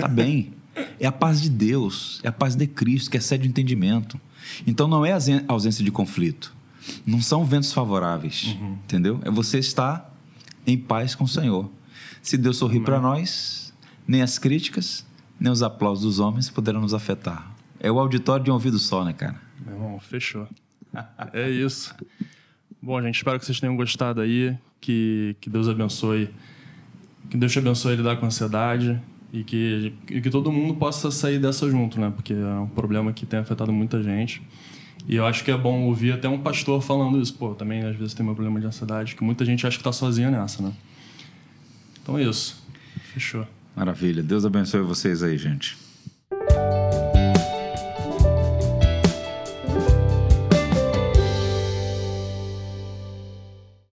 tá 0.00 0.08
bem. 0.08 0.52
É 0.98 1.06
a 1.06 1.12
paz 1.12 1.40
de 1.40 1.50
Deus, 1.50 2.20
é 2.22 2.28
a 2.28 2.32
paz 2.32 2.54
de 2.56 2.66
Cristo 2.66 3.10
que 3.10 3.16
excede 3.18 3.46
o 3.46 3.50
entendimento. 3.50 4.18
Então 4.66 4.88
não 4.88 5.04
é 5.04 5.12
ausen- 5.12 5.44
ausência 5.46 5.84
de 5.84 5.90
conflito, 5.90 6.52
não 7.06 7.20
são 7.20 7.44
ventos 7.44 7.72
favoráveis, 7.72 8.56
entendeu? 8.84 9.20
É 9.24 9.30
você 9.30 9.58
estar 9.58 10.12
em 10.66 10.76
paz 10.78 11.14
com 11.14 11.24
o 11.24 11.28
Senhor. 11.28 11.70
Se 12.22 12.36
Deus 12.38 12.56
sorrir 12.56 12.80
para 12.80 13.00
nós, 13.00 13.72
nem 14.06 14.22
as 14.22 14.38
críticas, 14.38 15.04
nem 15.38 15.52
os 15.52 15.62
aplausos 15.62 16.04
dos 16.04 16.18
homens 16.20 16.48
poderão 16.48 16.80
nos 16.80 16.94
afetar. 16.94 17.50
É 17.78 17.90
o 17.90 17.98
auditório 17.98 18.44
de 18.44 18.50
um 18.50 18.54
ouvido 18.54 18.78
só, 18.78 19.04
né, 19.04 19.12
cara? 19.12 19.40
Meu 19.64 19.74
irmão, 19.74 20.00
fechou. 20.00 20.46
é 21.32 21.50
isso. 21.50 21.94
Bom, 22.84 23.00
gente, 23.00 23.14
espero 23.14 23.38
que 23.38 23.46
vocês 23.46 23.60
tenham 23.60 23.76
gostado 23.76 24.20
aí. 24.20 24.58
Que, 24.80 25.36
que 25.40 25.48
Deus 25.48 25.68
abençoe. 25.68 26.28
Que 27.30 27.36
Deus 27.36 27.52
te 27.52 27.60
abençoe 27.60 27.92
a 27.92 27.96
lidar 27.96 28.16
com 28.16 28.24
a 28.24 28.26
ansiedade. 28.26 29.00
E 29.32 29.44
que, 29.44 29.94
e 30.10 30.20
que 30.20 30.28
todo 30.28 30.50
mundo 30.50 30.74
possa 30.74 31.08
sair 31.12 31.38
dessa 31.38 31.70
junto, 31.70 32.00
né? 32.00 32.12
Porque 32.14 32.32
é 32.34 32.60
um 32.60 32.66
problema 32.66 33.12
que 33.12 33.24
tem 33.24 33.38
afetado 33.38 33.72
muita 33.72 34.02
gente. 34.02 34.42
E 35.06 35.14
eu 35.14 35.24
acho 35.24 35.44
que 35.44 35.52
é 35.52 35.56
bom 35.56 35.82
ouvir 35.82 36.12
até 36.12 36.28
um 36.28 36.40
pastor 36.40 36.82
falando 36.82 37.20
isso. 37.20 37.32
Pô, 37.34 37.54
também 37.54 37.84
às 37.84 37.94
vezes 37.94 38.14
tem 38.14 38.26
um 38.26 38.34
problema 38.34 38.58
de 38.58 38.66
ansiedade, 38.66 39.14
que 39.14 39.22
muita 39.22 39.44
gente 39.44 39.64
acha 39.64 39.78
que 39.78 39.84
tá 39.84 39.92
sozinha 39.92 40.28
nessa, 40.28 40.60
né? 40.60 40.72
Então 42.02 42.18
é 42.18 42.24
isso. 42.24 42.66
Fechou. 43.14 43.46
Maravilha. 43.76 44.24
Deus 44.24 44.44
abençoe 44.44 44.80
vocês 44.80 45.22
aí, 45.22 45.38
gente. 45.38 45.76